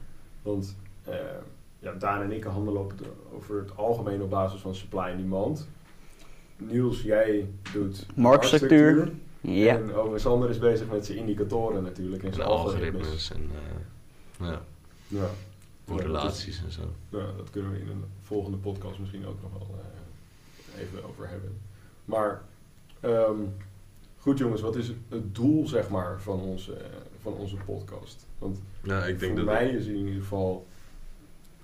Want 0.43 0.77
eh, 1.05 1.15
ja, 1.79 1.93
Daan 1.93 2.23
en 2.23 2.33
ik 2.33 2.45
handelen 2.45 2.83
het, 2.89 3.03
over 3.35 3.59
het 3.59 3.77
algemeen 3.77 4.23
op 4.23 4.31
basis 4.31 4.61
van 4.61 4.75
supply 4.75 5.01
en 5.05 5.17
demand. 5.17 5.69
Niels, 6.57 7.03
jij 7.03 7.49
doet 7.73 8.07
Marktstructuur. 8.15 9.13
Ja. 9.43 9.75
En 9.75 9.95
Ome 9.95 10.19
Sander 10.19 10.51
is 10.51 10.59
bezig 10.59 10.89
met 10.91 11.07
zijn 11.07 11.19
indicatoren 11.19 11.83
natuurlijk 11.83 12.23
en 12.23 12.29
en 12.29 12.35
zijn 12.35 12.47
algoritmes. 12.47 12.95
algoritmes 13.07 13.31
en 13.31 13.51
eh, 14.41 14.47
ja, 14.49 14.61
Ja. 15.09 15.31
correlaties 15.87 16.63
en 16.65 16.73
zo. 16.73 16.83
Nou, 17.09 17.37
dat 17.37 17.51
kunnen 17.51 17.71
we 17.73 17.79
in 17.79 17.89
een 17.89 18.05
volgende 18.23 18.57
podcast 18.57 18.99
misschien 18.99 19.27
ook 19.27 19.43
nog 19.43 19.51
wel 19.53 19.79
eh, 20.75 20.81
even 20.83 21.05
over 21.09 21.29
hebben. 21.29 21.59
Maar 22.05 22.43
ehm, 23.01 23.37
goed 24.19 24.39
jongens, 24.39 24.61
wat 24.61 24.77
is 24.77 24.89
het 25.09 25.35
doel 25.35 25.67
zeg 25.67 25.89
maar 25.89 26.21
van 26.21 26.41
onze, 26.41 26.77
van 27.23 27.33
onze 27.33 27.57
podcast? 27.57 28.27
Want 28.39 28.61
Ja, 28.83 29.05
ik 29.05 29.19
denk 29.19 29.37
voor 29.37 29.45
dat 29.45 29.55
mij 29.55 29.69
is 29.69 29.87
in 29.87 29.97
ieder 29.97 30.21
geval... 30.21 30.67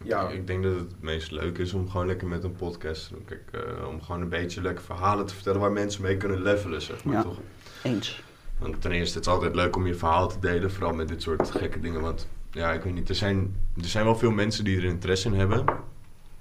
Ja, 0.03 0.29
Ik 0.29 0.47
denk 0.47 0.63
dat 0.63 0.73
het 0.75 0.91
het 0.91 1.03
meest 1.03 1.31
leuk 1.31 1.59
is 1.59 1.73
om 1.73 1.91
gewoon 1.91 2.07
lekker 2.07 2.29
met 2.29 2.45
een 2.45 2.55
podcast 2.57 3.09
te 3.09 3.15
doen. 3.15 3.25
Kijk, 3.25 3.43
eh, 3.53 3.89
om 3.89 4.03
gewoon 4.03 4.21
een 4.21 4.29
beetje 4.29 4.63
lekker 4.63 4.85
verhalen 4.85 5.27
te 5.27 5.35
vertellen 5.35 5.61
waar 5.61 5.73
mensen 5.73 6.03
mee 6.03 6.17
kunnen 6.17 6.43
levelen, 6.43 6.83
zeg 6.83 7.05
maar 7.05 7.15
Ja. 7.15 7.23
toch? 7.23 7.39
Eens. 7.83 8.23
Want 8.59 8.81
ten 8.81 8.93
eerste, 8.93 9.19
het 9.19 9.27
is 9.27 9.33
altijd 9.33 9.55
leuk 9.55 9.77
om 9.77 9.87
je 9.87 9.95
verhaal 9.95 10.29
te 10.29 10.39
delen, 10.41 10.71
vooral 10.71 10.95
met 10.95 11.09
dit 11.09 11.23
soort 11.23 11.51
gekke 11.51 11.81
dingen. 11.81 12.01
Want 12.01 12.29
ja, 12.51 12.73
ik 12.73 12.83
weet 12.83 12.95
niet, 12.95 13.09
er 13.09 13.15
zijn, 13.15 13.57
er 13.77 13.89
zijn 13.89 14.05
wel 14.05 14.17
veel 14.17 14.31
mensen 14.31 14.65
die 14.65 14.77
er 14.77 14.85
interesse 14.85 15.29
in 15.29 15.35
hebben. 15.35 15.65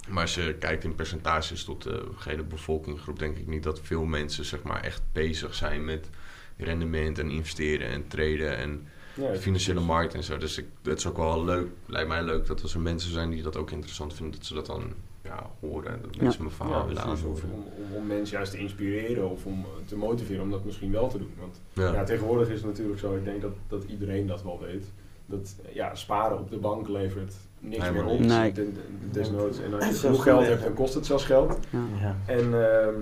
Maar 0.07 0.21
als 0.21 0.35
je 0.35 0.55
kijkt 0.59 0.83
in 0.83 0.95
percentages 0.95 1.63
tot 1.63 1.83
de 1.83 2.07
gehele 2.15 2.43
bevolkingsgroep, 2.43 3.19
denk 3.19 3.37
ik 3.37 3.47
niet 3.47 3.63
dat 3.63 3.79
veel 3.83 4.03
mensen 4.03 4.45
zeg 4.45 4.63
maar 4.63 4.83
echt 4.83 5.01
bezig 5.11 5.55
zijn 5.55 5.85
met 5.85 6.09
rendement 6.57 7.19
en 7.19 7.29
investeren 7.29 7.87
en 7.87 8.07
traden 8.07 8.57
en 8.57 8.87
ja, 9.13 9.31
de 9.31 9.39
financiële 9.39 9.79
markt 9.79 10.13
en 10.13 10.23
zo. 10.23 10.37
Dus 10.37 10.57
ik, 10.57 10.65
het 10.83 10.97
is 10.97 11.05
ook 11.05 11.17
wel 11.17 11.43
leuk, 11.43 11.67
lijkt 11.85 12.07
mij 12.07 12.23
leuk 12.23 12.45
dat 12.45 12.61
als 12.61 12.73
er 12.73 12.79
mensen 12.79 13.11
zijn 13.11 13.29
die 13.29 13.41
dat 13.41 13.55
ook 13.55 13.71
interessant 13.71 14.13
vinden, 14.13 14.35
dat 14.37 14.45
ze 14.45 14.53
dat 14.53 14.65
dan 14.65 14.93
ja, 15.27 15.49
horen 15.59 15.91
en 15.93 15.99
dat 16.01 16.15
Ja. 16.15 16.21
mensen 16.23 16.43
mijn 16.43 16.55
verhaal 16.55 16.79
Ja, 16.81 16.87
willen 16.87 17.03
precies, 17.03 17.23
om, 17.25 17.29
aanhoren. 17.35 17.51
om, 17.53 17.63
om, 17.91 17.95
om 18.01 18.07
mensen 18.07 18.35
juist 18.37 18.51
te 18.51 18.57
inspireren 18.57 19.29
of 19.29 19.45
om 19.45 19.65
te 19.85 19.97
motiveren 19.97 20.41
om 20.43 20.51
dat 20.51 20.65
misschien 20.65 20.91
wel 20.91 21.07
te 21.07 21.17
doen. 21.17 21.33
Want 21.39 21.61
Ja. 21.73 21.93
Ja, 21.93 22.03
tegenwoordig 22.03 22.47
is 22.49 22.57
het 22.57 22.65
natuurlijk 22.65 22.99
zo, 22.99 23.15
ik 23.15 23.23
denk 23.23 23.41
dat, 23.41 23.53
dat 23.67 23.83
iedereen 23.83 24.27
dat 24.27 24.43
wel 24.43 24.59
weet. 24.61 24.85
Dat 25.25 25.55
ja, 25.73 25.95
sparen 25.95 26.39
op 26.39 26.49
de 26.49 26.57
bank 26.57 26.87
levert 26.87 27.33
niks 27.59 27.83
Nee, 27.83 27.91
meer 27.91 28.05
op. 28.05 28.19
Nee. 28.19 28.51
De- 28.51 28.71
de- 28.73 29.09
desnoods. 29.11 29.59
En 29.59 29.73
als 29.73 29.85
je 29.87 29.93
genoeg 29.93 30.23
geld 30.23 30.45
hebt, 30.45 30.63
dan 30.63 30.73
kost 30.73 30.93
het 30.93 31.05
zelfs 31.05 31.25
geld. 31.25 31.57
Ja. 31.69 31.79
Ja. 32.01 32.15
En 32.25 32.39
ehm, 32.71 32.93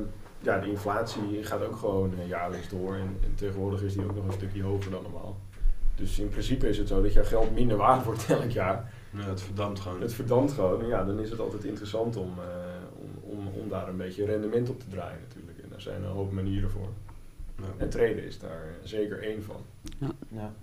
ja, 0.41 0.59
de 0.59 0.69
inflatie 0.69 1.43
gaat 1.43 1.63
ook 1.63 1.75
gewoon 1.75 2.13
eh, 2.19 2.27
jaarlijks 2.27 2.69
door. 2.69 2.93
En, 2.95 3.17
en 3.23 3.35
tegenwoordig 3.35 3.81
is 3.81 3.93
die 3.93 4.03
ook 4.03 4.15
nog 4.15 4.25
een 4.25 4.31
stukje 4.33 4.63
hoger 4.63 4.91
dan 4.91 5.03
normaal. 5.03 5.37
Dus 5.95 6.19
in 6.19 6.29
principe 6.29 6.69
is 6.69 6.77
het 6.77 6.87
zo 6.87 7.01
dat 7.01 7.13
jouw 7.13 7.23
geld 7.23 7.53
minder 7.53 7.77
waard 7.77 8.05
wordt 8.05 8.25
elk 8.41 8.49
jaar. 8.49 8.91
Ja, 9.17 9.29
het 9.29 9.41
verdampt 9.41 9.79
gewoon. 9.79 10.01
Het 10.01 10.13
verdampt 10.13 10.51
gewoon. 10.51 10.81
En 10.81 10.87
ja, 10.87 11.03
dan 11.03 11.19
is 11.19 11.29
het 11.29 11.39
altijd 11.39 11.63
interessant 11.63 12.15
om, 12.15 12.33
eh, 12.39 12.99
om, 12.99 13.37
om, 13.37 13.47
om 13.47 13.69
daar 13.69 13.87
een 13.87 13.97
beetje 13.97 14.25
rendement 14.25 14.69
op 14.69 14.79
te 14.79 14.87
draaien 14.87 15.19
natuurlijk. 15.27 15.57
En 15.63 15.69
daar 15.69 15.81
zijn 15.81 16.03
een 16.03 16.09
hoop 16.09 16.31
manieren 16.31 16.69
voor. 16.69 16.89
Ja. 17.57 17.63
En 17.77 17.89
traden 17.89 18.25
is 18.25 18.39
daar 18.39 18.75
zeker 18.83 19.23
één 19.23 19.43
van. 19.43 19.61
Ja. 20.29 20.53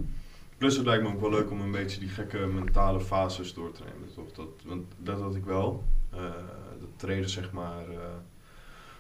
Plus 0.59 0.77
het 0.77 0.87
lijkt 0.87 1.03
me 1.03 1.09
ook 1.09 1.21
wel 1.21 1.31
leuk 1.31 1.51
om 1.51 1.61
een 1.61 1.71
beetje 1.71 2.01
die 2.01 2.09
gekke 2.09 2.39
mentale 2.39 3.01
fases 3.01 3.55
door 3.55 3.73
te 3.73 3.83
nemen. 3.93 4.15
Toch? 4.15 4.33
Dat, 4.33 4.63
want 4.65 4.85
dat 4.99 5.21
had 5.21 5.35
ik 5.35 5.45
wel. 5.45 5.83
Eh 6.11 6.19
dat 6.81 6.89
traden 6.97 7.29
zeg 7.29 7.53
maar... 7.53 7.89
eh, 7.89 7.97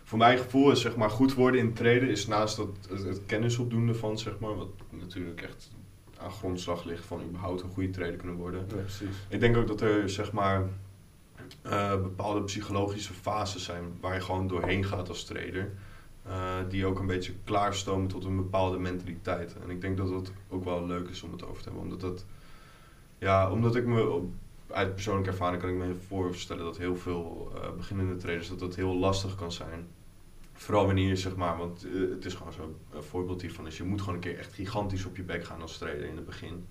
voor 0.04 0.18
mijn 0.18 0.38
gevoel 0.38 0.70
is 0.70 0.80
zeg 0.80 0.96
maar 0.96 1.10
goed 1.10 1.34
worden 1.34 1.60
in 1.60 1.72
traden 1.72 2.08
is 2.08 2.26
naast 2.26 2.56
dat, 2.56 2.68
het, 2.88 3.04
het 3.04 3.20
kennis 3.26 3.58
opdoende 3.58 3.94
van 3.94 4.18
zeg 4.18 4.38
maar... 4.38 4.56
Wat 4.56 4.68
natuurlijk 4.90 5.42
echt 5.42 5.70
aan 6.24 6.30
grondslag 6.30 6.84
ligt 6.84 7.04
van 7.04 7.22
überhaupt 7.28 7.62
een 7.62 7.70
goede 7.70 7.90
trader 7.90 8.16
kunnen 8.16 8.36
worden. 8.36 8.64
Ja, 8.68 8.74
precies. 8.74 9.16
Ik 9.28 9.40
denk 9.40 9.56
ook 9.56 9.66
dat 9.66 9.80
er 9.80 10.08
zeg 10.10 10.32
maar 10.32 10.68
eh, 11.62 11.90
bepaalde 12.02 12.42
psychologische 12.42 13.12
fases 13.12 13.64
zijn 13.64 13.84
waar 14.00 14.14
je 14.14 14.20
gewoon 14.20 14.48
doorheen 14.48 14.84
gaat 14.84 15.08
als 15.08 15.24
trader. 15.24 15.72
eh, 16.26 16.56
die 16.68 16.86
ook 16.86 16.98
een 16.98 17.06
beetje 17.06 17.32
klaarstomen 17.44 18.08
tot 18.08 18.24
een 18.24 18.36
bepaalde 18.36 18.78
mentaliteit. 18.78 19.56
En 19.62 19.70
ik 19.70 19.80
denk 19.80 19.96
dat 19.96 20.08
dat 20.08 20.32
ook 20.48 20.64
wel 20.64 20.86
leuk 20.86 21.08
is 21.08 21.22
om 21.22 21.32
het 21.32 21.44
over 21.44 21.56
te 21.62 21.68
hebben. 21.68 21.82
Omdat 21.82 22.00
dat, 22.00 22.24
ja, 23.18 23.50
omdat 23.50 23.76
ik 23.76 23.86
me 23.86 24.08
op- 24.08 24.32
uit 24.70 24.94
persoonlijke 24.94 25.30
ervaring 25.30 25.60
kan 25.62 25.70
ik 25.70 25.76
me 25.76 25.94
voorstellen 26.06 26.64
dat 26.64 26.76
heel 26.78 26.96
veel 26.96 27.52
eh, 27.54 27.70
beginnende 27.76 28.16
traders 28.16 28.48
dat 28.48 28.58
dat 28.58 28.74
heel 28.74 28.96
lastig 28.96 29.34
kan 29.34 29.52
zijn. 29.52 29.86
Vooral 30.52 30.86
wanneer 30.86 31.08
je 31.08 31.16
zeg 31.16 31.36
maar, 31.36 31.56
want 31.56 31.84
eh, 31.84 32.10
het 32.10 32.24
is 32.24 32.34
gewoon 32.34 32.52
zo 32.52 32.74
een 32.92 33.02
voorbeeld 33.02 33.40
hiervan 33.40 33.66
is 33.66 33.76
je 33.76 33.84
moet 33.84 34.00
gewoon 34.00 34.14
een 34.14 34.20
keer 34.20 34.38
echt 34.38 34.54
gigantisch 34.54 35.04
op 35.04 35.16
je 35.16 35.22
bek 35.22 35.44
gaan 35.44 35.60
als 35.60 35.78
trader 35.78 36.04
in 36.04 36.16
het 36.16 36.26
begin. 36.26 36.66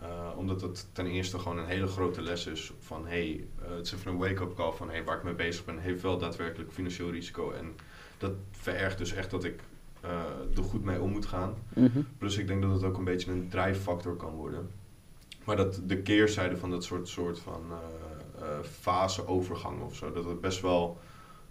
Eh, 0.00 0.08
omdat 0.36 0.60
het 0.60 0.86
ten 0.92 1.06
eerste 1.06 1.38
gewoon 1.38 1.58
een 1.58 1.66
hele 1.66 1.86
grote 1.86 2.22
les 2.22 2.46
is 2.46 2.72
van 2.78 3.06
hey, 3.06 3.44
eh, 3.62 3.76
het 3.76 3.86
is 3.86 3.92
even 3.92 4.10
een 4.10 4.18
wake-up 4.18 4.54
call 4.54 4.72
van 4.72 4.90
hey, 4.90 5.04
waar 5.04 5.16
ik 5.16 5.22
mee 5.22 5.34
bezig 5.34 5.64
ben, 5.64 5.78
heeft 5.78 6.02
wel 6.02 6.18
daadwerkelijk 6.18 6.72
financieel 6.72 7.10
risico. 7.10 7.50
En 7.50 7.74
dat 8.18 8.32
verergt 8.50 8.98
dus 8.98 9.12
echt 9.12 9.30
dat 9.30 9.44
ik 9.44 9.60
eh, 10.00 10.56
er 10.56 10.62
goed 10.62 10.84
mee 10.84 11.00
om 11.00 11.10
moet 11.10 11.26
gaan. 11.26 11.54
Mhm. 11.74 12.00
Plus 12.18 12.36
ik 12.36 12.46
denk 12.46 12.62
dat 12.62 12.70
het 12.70 12.82
ook 12.82 12.96
een 12.96 13.04
beetje 13.04 13.30
een 13.30 13.48
drijffactor 13.48 14.16
kan 14.16 14.34
worden. 14.34 14.70
Maar 15.44 15.56
dat 15.56 15.80
de 15.86 16.02
keerzijde 16.02 16.56
van 16.56 16.70
dat 16.70 16.84
soort, 16.84 17.08
soort 17.08 17.38
van 17.38 17.62
eh 17.70 18.08
eh, 18.42 18.64
faseovergang 18.80 19.82
of 19.82 19.94
zo, 19.94 20.12
dat 20.12 20.24
het 20.24 20.40
best 20.40 20.60
wel 20.60 20.98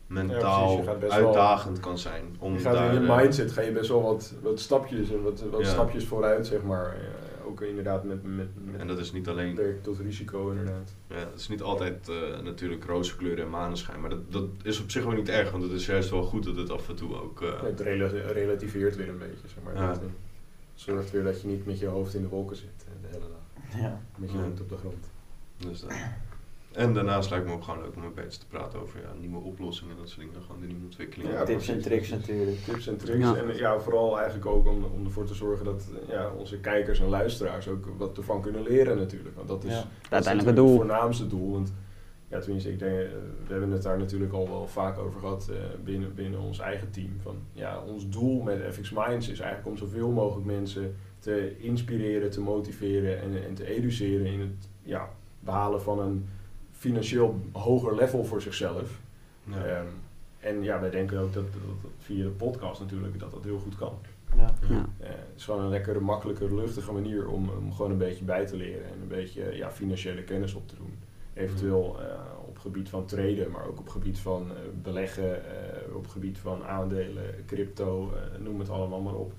mentaal 0.07 0.83
wel- 0.85 1.09
uitdagend 1.11 1.79
kan 1.79 1.97
zijn. 1.97 2.35
Om 2.39 2.53
Je 2.53 2.59
gaat 2.59 2.73
daar, 2.73 2.93
in 2.93 3.01
je 3.01 3.07
eh, 3.07 3.17
mindset 3.17 3.51
ga 3.51 3.61
je 3.61 3.71
best 3.71 3.89
wel 3.89 4.01
wat, 4.01 4.33
wat 4.41 4.59
stapjes 4.59 5.09
en 5.11 5.23
wat, 5.23 5.43
wat 5.51 5.59
Ja. 5.61 5.65
stapjes 5.67 6.05
vooruit, 6.05 6.47
zeg 6.47 6.63
maar. 6.63 6.85
Eh, 6.95 7.47
ook 7.47 7.61
inderdaad 7.61 8.03
met, 8.03 8.23
met, 8.23 8.47
met 8.65 8.79
En 8.81 8.87
dat 8.87 8.97
is 8.97 9.11
niet 9.11 9.27
alleen 9.27 9.59
tot 9.81 9.99
risico, 9.99 10.49
inderdaad. 10.49 10.93
Ja, 11.07 11.15
het 11.15 11.39
is 11.39 11.47
niet 11.47 11.61
altijd 11.61 12.09
eh, 12.09 12.43
natuurlijk 12.43 12.85
roze 12.85 13.15
kleuren 13.15 13.43
en 13.43 13.49
maneschijn, 13.49 14.01
maar 14.01 14.09
dat, 14.09 14.31
dat 14.31 14.43
is 14.63 14.81
op 14.81 14.91
zich 14.91 15.05
ook 15.05 15.15
niet 15.15 15.29
erg, 15.29 15.51
want 15.51 15.63
het 15.63 15.71
is 15.71 15.85
juist 15.85 16.09
wel 16.09 16.23
goed 16.23 16.43
dat 16.43 16.55
het 16.55 16.69
af 16.71 16.89
en 16.89 16.95
toe 16.95 17.21
ook... 17.21 17.41
eh, 17.41 17.61
Het 17.61 17.79
rela- 17.79 18.31
relativeert 18.31 18.95
weer 18.95 19.09
een 19.09 19.17
beetje, 19.17 19.47
zeg 19.47 19.63
maar. 19.63 19.75
Ja. 19.75 19.87
Dat, 19.87 19.97
eh, 19.97 20.03
zorgt 20.73 21.11
weer 21.11 21.23
dat 21.23 21.41
je 21.41 21.47
niet 21.47 21.65
met 21.65 21.79
je 21.79 21.85
hoofd 21.87 22.13
in 22.13 22.21
de 22.21 22.27
wolken 22.27 22.55
zit 22.55 22.85
de 23.01 23.07
hele 23.07 23.19
dag. 23.19 23.81
Ja. 23.81 24.01
Met 24.17 24.31
je 24.31 24.37
Ja. 24.37 24.43
hoofd 24.43 24.61
op 24.61 24.69
de 24.69 24.77
grond. 24.77 25.09
dus 25.57 25.79
dat. 25.81 25.91
En 26.77 26.93
daarnaast 26.93 27.29
lijkt 27.29 27.45
me 27.45 27.51
ook 27.51 27.63
gewoon 27.63 27.81
leuk 27.81 27.95
om 27.95 28.03
een 28.03 28.13
beetje 28.13 28.39
te 28.39 28.47
praten 28.47 28.81
over 28.81 28.99
ja, 28.99 29.13
nieuwe 29.19 29.37
oplossingen 29.39 29.93
en 29.93 29.99
dat 29.99 30.09
soort 30.09 30.27
dingen, 30.27 30.41
gewoon 30.41 30.61
de 30.61 30.67
nieuwe 30.67 30.83
ontwikkelingen. 30.83 31.33
Ja, 31.33 31.43
Tips 31.43 31.67
en 31.67 31.81
tricks 31.81 32.09
natuurlijk. 32.09 32.57
Tips 32.57 32.87
en 32.87 32.97
tricks. 32.97 33.19
Ja. 33.19 33.35
En 33.35 33.57
ja, 33.57 33.79
vooral 33.79 34.17
eigenlijk 34.17 34.45
ook 34.45 34.67
om, 34.67 34.83
om 34.83 35.05
ervoor 35.05 35.25
te 35.25 35.33
zorgen 35.33 35.65
dat 35.65 35.87
ja, 36.07 36.31
onze 36.37 36.59
kijkers 36.59 36.99
en 36.99 37.07
luisteraars 37.07 37.67
ook 37.67 37.85
wat 37.97 38.17
ervan 38.17 38.41
kunnen 38.41 38.63
leren 38.63 38.97
natuurlijk. 38.97 39.35
Want 39.35 39.47
dat 39.47 39.63
is, 39.63 39.71
Ja. 39.71 39.83
dat 40.09 40.25
is 40.35 40.43
het 40.43 40.55
doel. 40.55 40.75
voornaamste 40.75 41.27
doel. 41.27 41.51
Want 41.51 41.73
ja, 42.27 42.39
tenminste, 42.39 42.71
ik 42.71 42.79
denk, 42.79 42.91
eh, 42.91 43.07
we 43.47 43.51
hebben 43.51 43.71
het 43.71 43.83
daar 43.83 43.97
natuurlijk 43.97 44.33
al 44.33 44.49
wel 44.49 44.67
vaak 44.67 44.97
over 44.97 45.19
gehad 45.19 45.49
eh, 45.49 45.55
binnen, 45.83 46.15
binnen 46.15 46.39
ons 46.39 46.59
eigen 46.59 46.91
team. 46.91 47.11
Van, 47.21 47.35
ja, 47.51 47.81
ons 47.87 48.09
doel 48.09 48.41
met 48.41 48.61
FX 48.71 48.91
Minds 48.91 49.29
is 49.29 49.39
eigenlijk 49.39 49.69
om 49.69 49.77
zoveel 49.77 50.09
mogelijk 50.09 50.45
mensen 50.45 50.95
te 51.19 51.55
inspireren, 51.59 52.29
te 52.29 52.41
motiveren 52.41 53.21
en, 53.21 53.45
en 53.45 53.53
te 53.53 53.65
educeren 53.65 54.25
in 54.25 54.39
het 54.39 54.69
ja, 54.81 55.09
behalen 55.39 55.81
van 55.81 55.99
een 55.99 56.25
financieel 56.77 57.39
hoger 57.51 57.95
level 57.95 58.25
voor 58.25 58.41
zichzelf. 58.41 58.99
Ja. 59.43 59.65
Ehm, 59.65 59.87
en 60.39 60.63
ja, 60.63 60.79
wij 60.79 60.89
denken 60.89 61.19
ook 61.19 61.33
dat, 61.33 61.53
dat, 61.53 61.61
dat 61.81 61.91
via 61.97 62.23
de 62.23 62.29
podcast 62.29 62.79
natuurlijk 62.79 63.19
dat 63.19 63.31
dat 63.31 63.43
heel 63.43 63.59
goed 63.59 63.75
kan. 63.75 63.93
Ja. 64.35 64.53
Ja. 64.69 64.85
Eh, 64.99 65.09
het 65.09 65.35
is 65.35 65.45
gewoon 65.45 65.61
een 65.61 65.69
lekkere, 65.69 65.99
makkelijke, 65.99 66.55
luchtige 66.55 66.91
manier 66.91 67.27
om, 67.27 67.49
om 67.49 67.73
gewoon 67.73 67.91
een 67.91 67.97
beetje 67.97 68.23
bij 68.23 68.45
te 68.45 68.57
leren 68.57 68.85
en 68.85 69.01
een 69.01 69.07
beetje 69.07 69.55
ja, 69.55 69.71
financiële 69.71 70.23
kennis 70.23 70.53
op 70.53 70.67
te 70.67 70.75
doen. 70.75 70.93
Eventueel 71.37 71.97
eh, 71.99 72.19
op 72.47 72.57
gebied 72.57 72.89
van 72.89 73.05
traden, 73.05 73.51
maar 73.51 73.67
ook 73.67 73.79
op 73.79 73.89
gebied 73.89 74.19
van 74.19 74.49
eh, 74.49 74.55
beleggen, 74.81 75.45
eh, 75.45 75.95
op 75.95 76.07
gebied 76.07 76.37
van 76.37 76.63
aandelen, 76.63 77.23
crypto, 77.45 78.13
noem 78.39 78.59
het 78.59 78.69
allemaal 78.69 79.01
maar 79.01 79.15
op. 79.15 79.33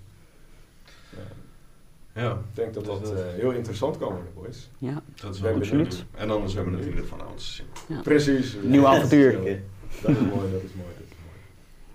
Ja, 2.18 2.30
Ik 2.30 2.36
denk 2.54 2.74
dat 2.74 2.84
dat 2.84 3.04
dat- 3.04 3.12
eh, 3.12 3.18
heel 3.36 3.50
interessant 3.50 3.98
kan 3.98 4.08
worden, 4.08 4.32
boys. 4.34 4.70
Ja, 4.78 5.02
dat 5.20 5.34
is 5.34 5.40
wel 5.40 5.54
absoluut. 5.54 6.04
En 6.14 6.30
anders 6.30 6.54
hebben 6.54 6.72
we 6.72 6.78
natuurlijk 6.78 7.06
vanavond 7.06 7.38
te 7.38 7.44
zien. 7.44 7.66
Precies. 8.02 8.56
Nieuw 8.62 8.86
avontuur. 8.86 9.32
Dat 9.32 9.40
is 9.42 10.18
mooi, 10.18 10.50
dat 10.52 10.62
is 10.62 10.72
mooi, 10.74 10.92
dat 10.98 11.06
is 11.08 11.14
mooi. 11.24 11.36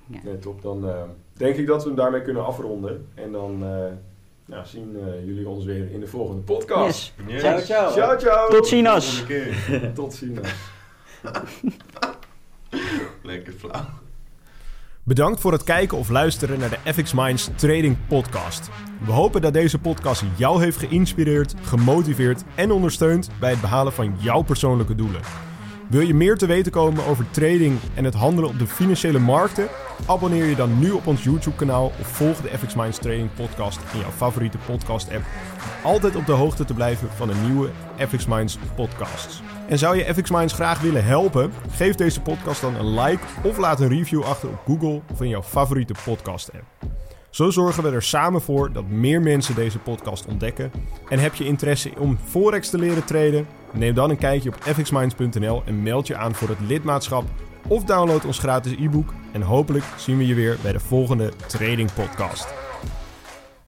Ja. 0.07 0.19
Nee, 0.23 0.39
top. 0.39 0.61
Dan 0.61 0.89
eh, 0.89 1.01
denk 1.33 1.55
ik 1.55 1.67
dat 1.67 1.81
we 1.81 1.87
hem 1.87 1.97
daarmee 1.97 2.21
kunnen 2.21 2.45
afronden. 2.45 3.07
En 3.13 3.31
dan 3.31 3.63
eh, 3.63 3.85
nou, 4.45 4.65
zien 4.65 4.97
eh, 4.99 5.25
jullie 5.25 5.47
ons 5.47 5.65
weer 5.65 5.91
in 5.91 5.99
de 5.99 6.07
volgende 6.07 6.41
podcast. 6.41 7.13
yes. 7.27 7.39
Ciao, 7.41 7.59
ciao. 7.59 7.91
Ciao, 7.91 8.19
ciao. 8.19 8.49
Tot 8.49 8.67
ziens. 8.67 9.23
Tot 9.95 10.13
ziens. 10.13 10.39
Lekker 13.23 13.53
flauw. 13.53 14.01
Bedankt 15.05 15.41
voor 15.41 15.51
het 15.51 15.63
kijken 15.63 15.98
of 15.98 16.10
luisteren 16.10 16.60
naar 16.60 16.69
de 16.69 16.93
FX 16.93 17.13
Minds 17.13 17.50
Trading 17.55 17.98
Podcast. 18.07 18.69
We 19.05 19.12
hopen 19.12 19.41
dat 19.41 19.53
deze 19.53 19.79
podcast 19.79 20.24
jou 20.36 20.63
heeft 20.63 20.77
geïnspireerd, 20.77 21.53
gemotiveerd 21.62 22.43
en 22.55 22.72
ondersteund 22.72 23.29
bij 23.39 23.50
het 23.50 23.62
behalen 23.62 23.93
van 23.93 24.15
jouw 24.19 24.41
persoonlijke 24.41 24.95
doelen. 24.95 25.22
Wil 25.93 26.01
je 26.01 26.13
meer 26.13 26.38
te 26.38 26.45
weten 26.45 26.71
komen 26.71 27.05
over 27.05 27.31
trading 27.31 27.79
en 27.93 28.03
het 28.03 28.13
handelen 28.13 28.50
op 28.50 28.59
de 28.59 28.67
financiële 28.67 29.19
markten? 29.19 29.67
Abonneer 30.05 30.45
je 30.45 30.55
dan 30.55 30.79
nu 30.79 30.91
op 30.91 31.07
ons 31.07 31.23
YouTube-kanaal 31.23 31.85
of 31.85 32.07
volg 32.07 32.41
de 32.41 32.57
FX 32.57 32.75
Minds 32.75 32.97
Trading 32.97 33.33
Podcast 33.33 33.79
in 33.93 34.00
jouw 34.00 34.09
favoriete 34.09 34.57
podcast-app. 34.65 35.23
Altijd 35.83 36.15
op 36.15 36.25
de 36.25 36.31
hoogte 36.31 36.65
te 36.65 36.73
blijven 36.73 37.09
van 37.09 37.27
de 37.27 37.33
nieuwe 37.45 37.69
FX 37.97 38.25
Minds 38.25 38.57
podcasts. 38.75 39.41
En 39.67 39.77
zou 39.77 39.97
je 39.97 40.13
FX 40.13 40.29
Minds 40.29 40.53
graag 40.53 40.81
willen 40.81 41.05
helpen? 41.05 41.51
Geef 41.69 41.95
deze 41.95 42.21
podcast 42.21 42.62
dan 42.62 42.75
een 42.75 43.00
like 43.00 43.23
of 43.43 43.57
laat 43.57 43.79
een 43.79 43.89
review 43.89 44.23
achter 44.23 44.50
op 44.50 44.62
Google 44.65 45.01
of 45.12 45.21
in 45.21 45.29
jouw 45.29 45.43
favoriete 45.43 45.93
podcast-app. 46.05 46.65
Zo 47.29 47.50
zorgen 47.50 47.83
we 47.83 47.89
er 47.89 48.03
samen 48.03 48.41
voor 48.41 48.71
dat 48.71 48.88
meer 48.88 49.21
mensen 49.21 49.55
deze 49.55 49.79
podcast 49.79 50.25
ontdekken. 50.25 50.71
En 51.09 51.19
heb 51.19 51.35
je 51.35 51.45
interesse 51.45 51.91
om 51.97 52.17
Forex 52.23 52.69
te 52.69 52.77
leren 52.77 53.05
traden? 53.05 53.47
Neem 53.73 53.93
dan 53.93 54.09
een 54.09 54.17
kijkje 54.17 54.49
op 54.49 54.55
fxminds.nl 54.63 55.63
en 55.65 55.83
meld 55.83 56.07
je 56.07 56.15
aan 56.15 56.35
voor 56.35 56.49
het 56.49 56.59
lidmaatschap. 56.59 57.23
Of 57.67 57.83
download 57.83 58.25
ons 58.25 58.39
gratis 58.39 58.71
e-book. 58.71 59.13
En 59.31 59.41
hopelijk 59.41 59.85
zien 59.97 60.17
we 60.17 60.27
je 60.27 60.33
weer 60.33 60.57
bij 60.61 60.71
de 60.71 60.79
volgende 60.79 61.31
Trading 61.47 61.93
Podcast. 61.93 62.62